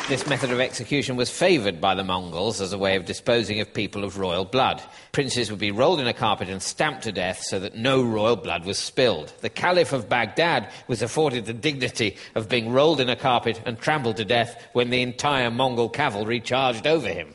This 0.07 0.27
method 0.27 0.51
of 0.51 0.59
execution 0.59 1.15
was 1.15 1.29
favoured 1.29 1.79
by 1.79 1.95
the 1.95 2.03
Mongols 2.03 2.59
as 2.59 2.73
a 2.73 2.77
way 2.77 2.97
of 2.97 3.05
disposing 3.05 3.61
of 3.61 3.73
people 3.73 4.03
of 4.03 4.17
royal 4.17 4.43
blood. 4.43 4.81
Princes 5.13 5.49
would 5.49 5.59
be 5.59 5.71
rolled 5.71 6.01
in 6.01 6.07
a 6.07 6.13
carpet 6.13 6.49
and 6.49 6.61
stamped 6.61 7.03
to 7.03 7.13
death 7.13 7.41
so 7.43 7.59
that 7.59 7.75
no 7.77 8.03
royal 8.03 8.35
blood 8.35 8.65
was 8.65 8.77
spilled. 8.77 9.31
The 9.39 9.49
Caliph 9.49 9.93
of 9.93 10.09
Baghdad 10.09 10.69
was 10.87 11.01
afforded 11.01 11.45
the 11.45 11.53
dignity 11.53 12.17
of 12.35 12.49
being 12.49 12.73
rolled 12.73 12.99
in 12.99 13.09
a 13.09 13.15
carpet 13.15 13.61
and 13.65 13.79
trampled 13.79 14.17
to 14.17 14.25
death 14.25 14.61
when 14.73 14.89
the 14.89 15.01
entire 15.01 15.49
Mongol 15.49 15.87
cavalry 15.87 16.41
charged 16.41 16.87
over 16.87 17.07
him. 17.07 17.33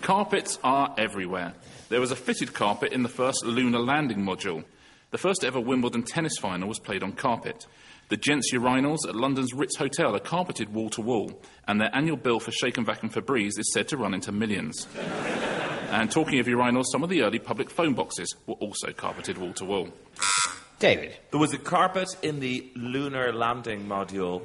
Carpets 0.00 0.58
are 0.64 0.94
everywhere. 0.96 1.52
There 1.90 2.00
was 2.00 2.12
a 2.12 2.16
fitted 2.16 2.54
carpet 2.54 2.92
in 2.94 3.02
the 3.02 3.10
first 3.10 3.44
lunar 3.44 3.80
landing 3.80 4.20
module. 4.20 4.64
The 5.10 5.18
first 5.18 5.44
ever 5.44 5.60
Wimbledon 5.60 6.04
tennis 6.04 6.38
final 6.38 6.68
was 6.68 6.78
played 6.78 7.02
on 7.02 7.12
carpet. 7.12 7.66
The 8.10 8.16
gents' 8.16 8.52
urinals 8.52 9.08
at 9.08 9.14
London's 9.14 9.54
Ritz 9.54 9.76
Hotel 9.76 10.14
are 10.16 10.20
carpeted 10.20 10.74
wall 10.74 10.90
to 10.90 11.00
wall, 11.00 11.40
and 11.68 11.80
their 11.80 11.94
annual 11.94 12.16
bill 12.16 12.40
for 12.40 12.50
Shake 12.50 12.76
and 12.76 12.84
Vac 12.84 13.02
and 13.02 13.12
Febreze 13.12 13.58
is 13.58 13.72
said 13.72 13.86
to 13.88 13.96
run 13.96 14.14
into 14.14 14.32
millions. 14.32 14.86
and 15.90 16.10
talking 16.10 16.40
of 16.40 16.46
urinals, 16.46 16.86
some 16.90 17.02
of 17.04 17.08
the 17.08 17.22
early 17.22 17.38
public 17.38 17.70
phone 17.70 17.94
boxes 17.94 18.34
were 18.46 18.54
also 18.56 18.92
carpeted 18.92 19.38
wall 19.38 19.52
to 19.54 19.64
wall. 19.64 19.88
David. 20.80 21.16
There 21.30 21.38
was 21.38 21.52
a 21.52 21.58
carpet 21.58 22.08
in 22.22 22.40
the 22.40 22.68
lunar 22.74 23.32
landing 23.32 23.86
module 23.86 24.42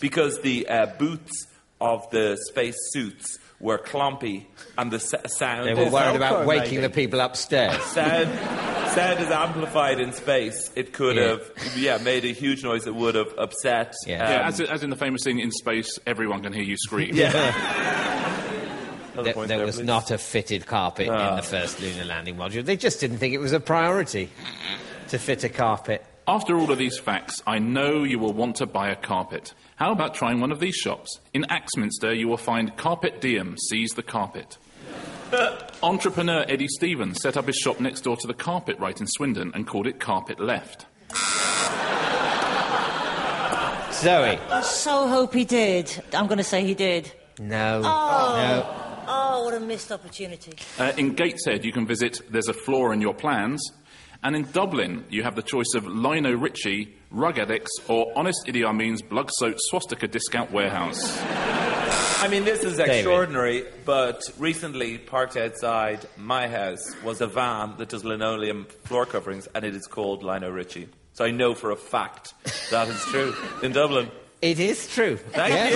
because 0.00 0.40
the 0.40 0.66
uh, 0.68 0.86
boots 0.98 1.46
of 1.80 2.10
the 2.10 2.36
space 2.48 2.76
suits 2.90 3.38
were 3.60 3.78
clumpy 3.78 4.48
and 4.76 4.90
the 4.90 4.96
s- 4.96 5.14
sound 5.38 5.66
They 5.68 5.74
were 5.74 5.82
is 5.82 5.92
worried 5.92 6.16
about 6.16 6.46
waking 6.46 6.80
maybe. 6.80 6.86
the 6.88 6.90
people 6.90 7.20
upstairs. 7.20 7.80
sound 7.84 8.28
sound 8.94 9.20
is 9.20 9.30
amplified 9.30 10.00
in 10.00 10.12
space. 10.12 10.70
It 10.74 10.92
could 10.92 11.16
Yeah. 11.16 11.28
have 11.28 11.50
yeah 11.76 11.98
made 11.98 12.24
a 12.24 12.32
huge 12.32 12.62
noise 12.64 12.84
that 12.84 12.94
would 12.94 13.14
have 13.14 13.32
upset. 13.38 13.94
Yeah. 14.06 14.30
yeah, 14.30 14.40
um, 14.40 14.48
as, 14.48 14.60
as 14.60 14.82
in 14.82 14.90
the 14.90 14.96
famous 14.96 15.22
thing 15.24 15.38
in 15.40 15.50
space, 15.50 15.98
everyone 16.06 16.42
can 16.42 16.52
hear 16.52 16.62
you 16.62 16.76
scream. 16.76 17.10
another 17.14 17.22
There, 19.22 19.32
there 19.34 19.46
there, 19.58 19.66
was 19.66 19.76
please. 19.76 19.84
not 19.86 20.10
a 20.10 20.18
fitted 20.18 20.66
carpet 20.66 21.06
in 21.06 21.12
Ah. 21.12 21.36
the 21.36 21.42
first 21.42 21.80
lunar 21.80 22.04
landing 22.04 22.36
module. 22.36 22.64
They 22.64 22.76
just 22.76 23.00
didn't 23.00 23.18
think 23.18 23.34
it 23.34 23.38
was 23.38 23.52
a 23.52 23.60
priority 23.60 24.30
to 25.08 25.18
fit 25.18 25.44
a 25.44 25.48
carpet. 25.48 26.04
After 26.26 26.56
all 26.58 26.70
of 26.72 26.78
these 26.78 26.98
facts, 26.98 27.42
I 27.46 27.58
know 27.58 28.02
you 28.02 28.18
will 28.18 28.32
want 28.32 28.56
to 28.56 28.66
buy 28.66 28.88
a 28.88 28.96
carpet. 28.96 29.52
How 29.76 29.92
about 29.92 30.14
trying 30.14 30.40
one 30.40 30.50
of 30.52 30.58
these 30.58 30.74
shops? 30.74 31.20
In 31.34 31.44
Axminster, 31.50 32.14
you 32.14 32.28
will 32.28 32.38
find 32.38 32.74
Carpet 32.76 33.20
Diem 33.20 33.56
Seize 33.58 33.90
the 33.92 34.02
Carpet. 34.02 34.56
Entrepreneur 35.82 36.44
Eddie 36.48 36.68
Stevens 36.68 37.20
set 37.20 37.36
up 37.36 37.46
his 37.46 37.56
shop 37.56 37.80
next 37.80 38.02
door 38.02 38.16
to 38.16 38.26
the 38.26 38.34
Carpet 38.34 38.78
Right 38.78 38.98
in 39.00 39.06
Swindon 39.06 39.52
and 39.54 39.66
called 39.66 39.86
it 39.86 40.00
Carpet 40.00 40.40
Left. 40.40 40.86
Zoe. 43.92 44.38
I 44.50 44.60
so 44.62 45.08
hope 45.08 45.32
he 45.32 45.44
did. 45.44 45.90
I'm 46.12 46.26
going 46.26 46.38
to 46.38 46.44
say 46.44 46.64
he 46.64 46.74
did. 46.74 47.12
No. 47.38 47.82
Oh. 47.84 48.80
Oh, 49.06 49.44
what 49.44 49.54
a 49.54 49.60
missed 49.60 49.92
opportunity. 49.92 50.52
Uh, 50.78 50.92
in 50.96 51.14
Gateshead, 51.14 51.64
you 51.64 51.72
can 51.72 51.86
visit 51.86 52.20
There's 52.30 52.48
a 52.48 52.54
Flaw 52.54 52.90
in 52.90 53.00
Your 53.00 53.14
Plans. 53.14 53.62
And 54.22 54.34
in 54.34 54.50
Dublin, 54.52 55.04
you 55.10 55.22
have 55.22 55.36
the 55.36 55.42
choice 55.42 55.74
of 55.74 55.86
Lino 55.86 56.32
Ritchie, 56.34 56.94
Rug 57.10 57.38
Addicts, 57.38 57.70
or 57.88 58.10
Honest 58.16 58.46
Idi 58.46 58.66
Amin's 58.66 59.02
Blood 59.02 59.30
Soaked 59.34 59.60
Swastika 59.60 60.08
Discount 60.08 60.50
Warehouse. 60.50 61.20
I 61.86 62.28
mean, 62.30 62.44
this 62.44 62.64
is 62.64 62.78
extraordinary, 62.78 63.64
but 63.84 64.22
recently, 64.38 64.98
parked 64.98 65.36
outside 65.36 66.06
my 66.16 66.48
house 66.48 66.94
was 67.02 67.20
a 67.20 67.26
van 67.26 67.74
that 67.78 67.90
does 67.90 68.04
linoleum 68.04 68.66
floor 68.84 69.06
coverings, 69.06 69.46
and 69.54 69.64
it 69.64 69.74
is 69.74 69.86
called 69.86 70.22
Lino 70.22 70.50
Ritchie. 70.50 70.88
So 71.12 71.24
I 71.24 71.30
know 71.30 71.54
for 71.54 71.70
a 71.70 71.76
fact 71.76 72.34
that 72.70 72.88
is 72.88 73.00
true 73.04 73.34
in 73.62 73.72
Dublin. 73.72 74.10
It 74.42 74.58
is 74.58 74.88
true. 74.88 75.16
Thank 75.16 75.54
Yes. 75.54 75.72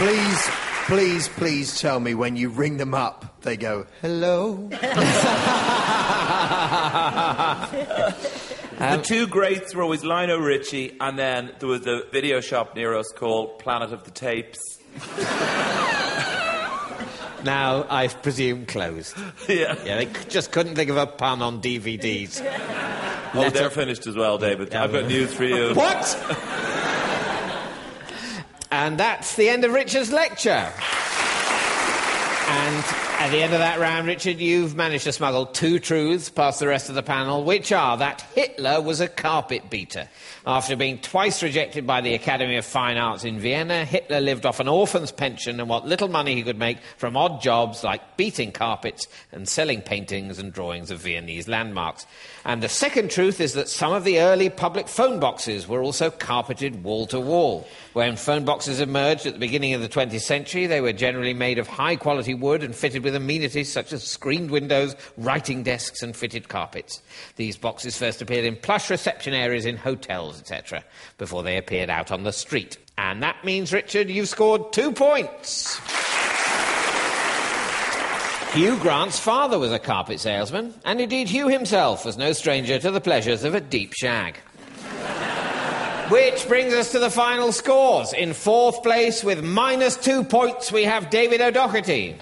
you. 0.00 0.06
Please, 0.06 0.50
please, 0.86 1.28
please 1.28 1.80
tell 1.80 1.98
me 2.00 2.14
when 2.14 2.36
you 2.36 2.50
ring 2.50 2.76
them 2.76 2.94
up, 2.94 3.40
they 3.42 3.56
go, 3.56 3.86
hello. 4.02 4.68
the 8.78 8.94
um, 8.94 9.02
two 9.02 9.26
greats 9.26 9.74
were 9.74 9.82
always 9.82 10.04
Lino 10.04 10.38
Richie, 10.38 10.96
and 11.00 11.18
then 11.18 11.52
there 11.58 11.68
was 11.68 11.86
a 11.86 12.02
video 12.12 12.40
shop 12.40 12.74
near 12.76 12.94
us 12.94 13.06
called 13.16 13.58
Planet 13.58 13.92
of 13.92 14.04
the 14.04 14.10
Tapes. 14.10 14.58
Now, 17.44 17.86
I 17.88 18.08
presume 18.08 18.66
closed. 18.66 19.16
yeah. 19.48 19.76
Yeah, 19.84 19.96
they 19.98 20.06
just 20.28 20.50
couldn't 20.50 20.74
think 20.74 20.90
of 20.90 20.96
a 20.96 21.06
pun 21.06 21.40
on 21.40 21.62
DVDs. 21.62 22.40
Oh, 22.44 23.30
Let 23.40 23.54
they're 23.54 23.66
up- 23.66 23.72
finished 23.72 24.06
as 24.06 24.16
well, 24.16 24.38
David. 24.38 24.70
Yeah, 24.72 24.84
I've 24.84 24.92
got 24.92 25.06
news 25.06 25.32
for 25.32 25.44
you. 25.44 25.72
What? 25.74 26.16
and 28.72 28.98
that's 28.98 29.36
the 29.36 29.48
end 29.48 29.64
of 29.64 29.72
Richard's 29.72 30.12
lecture. 30.12 30.72
And 32.50 32.84
at 33.20 33.30
the 33.30 33.42
end 33.42 33.52
of 33.52 33.58
that 33.58 33.78
round, 33.78 34.06
Richard, 34.06 34.38
you've 34.38 34.74
managed 34.74 35.04
to 35.04 35.12
smuggle 35.12 35.44
two 35.44 35.78
truths 35.78 36.30
past 36.30 36.60
the 36.60 36.68
rest 36.68 36.88
of 36.88 36.94
the 36.94 37.02
panel, 37.02 37.44
which 37.44 37.72
are 37.72 37.98
that 37.98 38.22
Hitler 38.34 38.80
was 38.80 39.00
a 39.00 39.08
carpet 39.08 39.68
beater. 39.68 40.08
After 40.46 40.76
being 40.76 40.98
twice 40.98 41.42
rejected 41.42 41.86
by 41.86 42.00
the 42.00 42.14
Academy 42.14 42.56
of 42.56 42.64
Fine 42.64 42.96
Arts 42.96 43.24
in 43.24 43.38
Vienna, 43.38 43.84
Hitler 43.84 44.20
lived 44.20 44.46
off 44.46 44.60
an 44.60 44.68
orphan's 44.68 45.12
pension 45.12 45.60
and 45.60 45.68
what 45.68 45.86
little 45.86 46.08
money 46.08 46.36
he 46.36 46.42
could 46.42 46.58
make 46.58 46.78
from 46.96 47.18
odd 47.18 47.42
jobs 47.42 47.84
like 47.84 48.16
beating 48.16 48.50
carpets 48.50 49.08
and 49.30 49.46
selling 49.46 49.82
paintings 49.82 50.38
and 50.38 50.52
drawings 50.52 50.90
of 50.90 51.00
Viennese 51.00 51.48
landmarks. 51.48 52.06
And 52.46 52.62
the 52.62 52.68
second 52.70 53.10
truth 53.10 53.42
is 53.42 53.52
that 53.54 53.68
some 53.68 53.92
of 53.92 54.04
the 54.04 54.20
early 54.20 54.48
public 54.48 54.88
phone 54.88 55.20
boxes 55.20 55.68
were 55.68 55.82
also 55.82 56.10
carpeted 56.10 56.82
wall 56.82 57.06
to 57.08 57.20
wall. 57.20 57.68
When 57.92 58.16
phone 58.16 58.46
boxes 58.46 58.80
emerged 58.80 59.26
at 59.26 59.34
the 59.34 59.38
beginning 59.38 59.74
of 59.74 59.82
the 59.82 59.88
20th 59.88 60.20
century, 60.20 60.66
they 60.66 60.80
were 60.80 60.94
generally 60.94 61.34
made 61.34 61.58
of 61.58 61.66
high 61.66 61.96
quality 61.96 62.32
wood 62.40 62.62
and 62.62 62.74
fitted 62.74 63.04
with 63.04 63.14
amenities 63.14 63.72
such 63.72 63.92
as 63.92 64.02
screened 64.02 64.50
windows, 64.50 64.96
writing 65.16 65.62
desks, 65.62 66.02
and 66.02 66.16
fitted 66.16 66.48
carpets. 66.48 67.02
These 67.36 67.56
boxes 67.56 67.96
first 67.96 68.22
appeared 68.22 68.44
in 68.44 68.56
plush 68.56 68.90
reception 68.90 69.34
areas 69.34 69.66
in 69.66 69.76
hotels, 69.76 70.40
etc., 70.40 70.84
before 71.18 71.42
they 71.42 71.56
appeared 71.56 71.90
out 71.90 72.10
on 72.10 72.24
the 72.24 72.32
street. 72.32 72.78
And 72.96 73.22
that 73.22 73.44
means, 73.44 73.72
Richard, 73.72 74.10
you've 74.10 74.28
scored 74.28 74.72
two 74.72 74.92
points. 74.92 75.80
Hugh 78.52 78.78
Grant's 78.78 79.20
father 79.20 79.58
was 79.58 79.72
a 79.72 79.78
carpet 79.78 80.20
salesman, 80.20 80.72
and 80.84 81.00
indeed 81.00 81.28
Hugh 81.28 81.48
himself 81.48 82.04
was 82.04 82.16
no 82.16 82.32
stranger 82.32 82.78
to 82.78 82.90
the 82.90 83.00
pleasures 83.00 83.44
of 83.44 83.54
a 83.54 83.60
deep 83.60 83.92
shag. 83.92 84.38
Which 86.10 86.48
brings 86.48 86.72
us 86.72 86.92
to 86.92 86.98
the 86.98 87.10
final 87.10 87.52
scores. 87.52 88.14
In 88.14 88.32
fourth 88.32 88.82
place, 88.82 89.22
with 89.22 89.44
minus 89.44 89.94
two 89.94 90.24
points, 90.24 90.72
we 90.72 90.84
have 90.84 91.10
David 91.10 91.42
O'Doherty. 91.42 92.16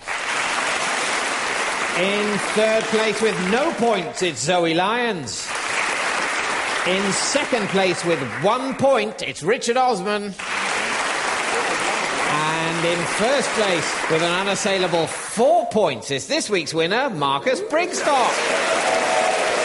In 1.98 2.38
third 2.54 2.82
place, 2.84 3.22
with 3.22 3.38
no 3.50 3.72
points, 3.74 4.22
it's 4.22 4.40
Zoe 4.40 4.74
Lyons. 4.74 5.48
In 6.86 7.12
second 7.12 7.68
place, 7.68 8.04
with 8.04 8.18
one 8.42 8.74
point, 8.74 9.22
it's 9.22 9.42
Richard 9.44 9.76
Osman. 9.76 10.34
And 12.28 12.84
in 12.84 12.98
first 13.06 13.48
place, 13.50 14.10
with 14.10 14.22
an 14.22 14.32
unassailable 14.32 15.06
four 15.06 15.66
points, 15.66 16.10
is 16.10 16.26
this 16.26 16.50
week's 16.50 16.74
winner, 16.74 17.08
Marcus 17.10 17.60
Brigstocke. 17.60 18.36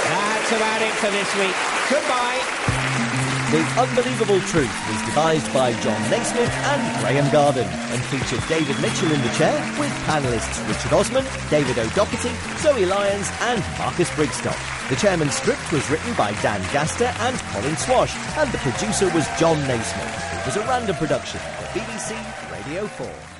That's 0.05 0.51
about 0.51 0.81
it 0.81 0.93
for 0.93 1.09
this 1.09 1.35
week. 1.37 1.55
Goodbye. 1.89 2.40
The 3.51 3.59
Unbelievable 3.77 4.39
Truth 4.47 4.71
was 4.87 5.01
devised 5.03 5.53
by 5.53 5.73
Jon 5.81 6.01
Naismith 6.09 6.49
and 6.49 7.01
Graham 7.01 7.29
Garden 7.33 7.67
and 7.67 8.01
featured 8.03 8.41
David 8.47 8.79
Mitchell 8.79 9.11
in 9.11 9.21
the 9.21 9.33
chair 9.35 9.59
with 9.77 9.91
panellists 10.07 10.65
Richard 10.69 10.93
Osman, 10.93 11.25
David 11.49 11.77
O'Doherty, 11.77 12.31
Zoe 12.59 12.85
Lyons 12.85 13.29
and 13.41 13.61
Marcus 13.77 14.09
Brigstocke. 14.11 14.87
The 14.87 14.95
chairman's 14.95 15.33
script 15.33 15.69
was 15.73 15.89
written 15.89 16.13
by 16.13 16.31
Dan 16.41 16.61
Gaster 16.71 17.11
and 17.19 17.37
Colin 17.51 17.75
Swash 17.75 18.15
and 18.37 18.49
the 18.53 18.57
producer 18.59 19.13
was 19.13 19.27
Jon 19.37 19.59
Naismith. 19.67 20.15
It 20.31 20.45
was 20.45 20.55
a 20.55 20.61
random 20.61 20.95
production 20.95 21.41
for 21.41 21.77
BBC 21.77 22.15
Radio 22.53 22.87
4. 22.87 23.30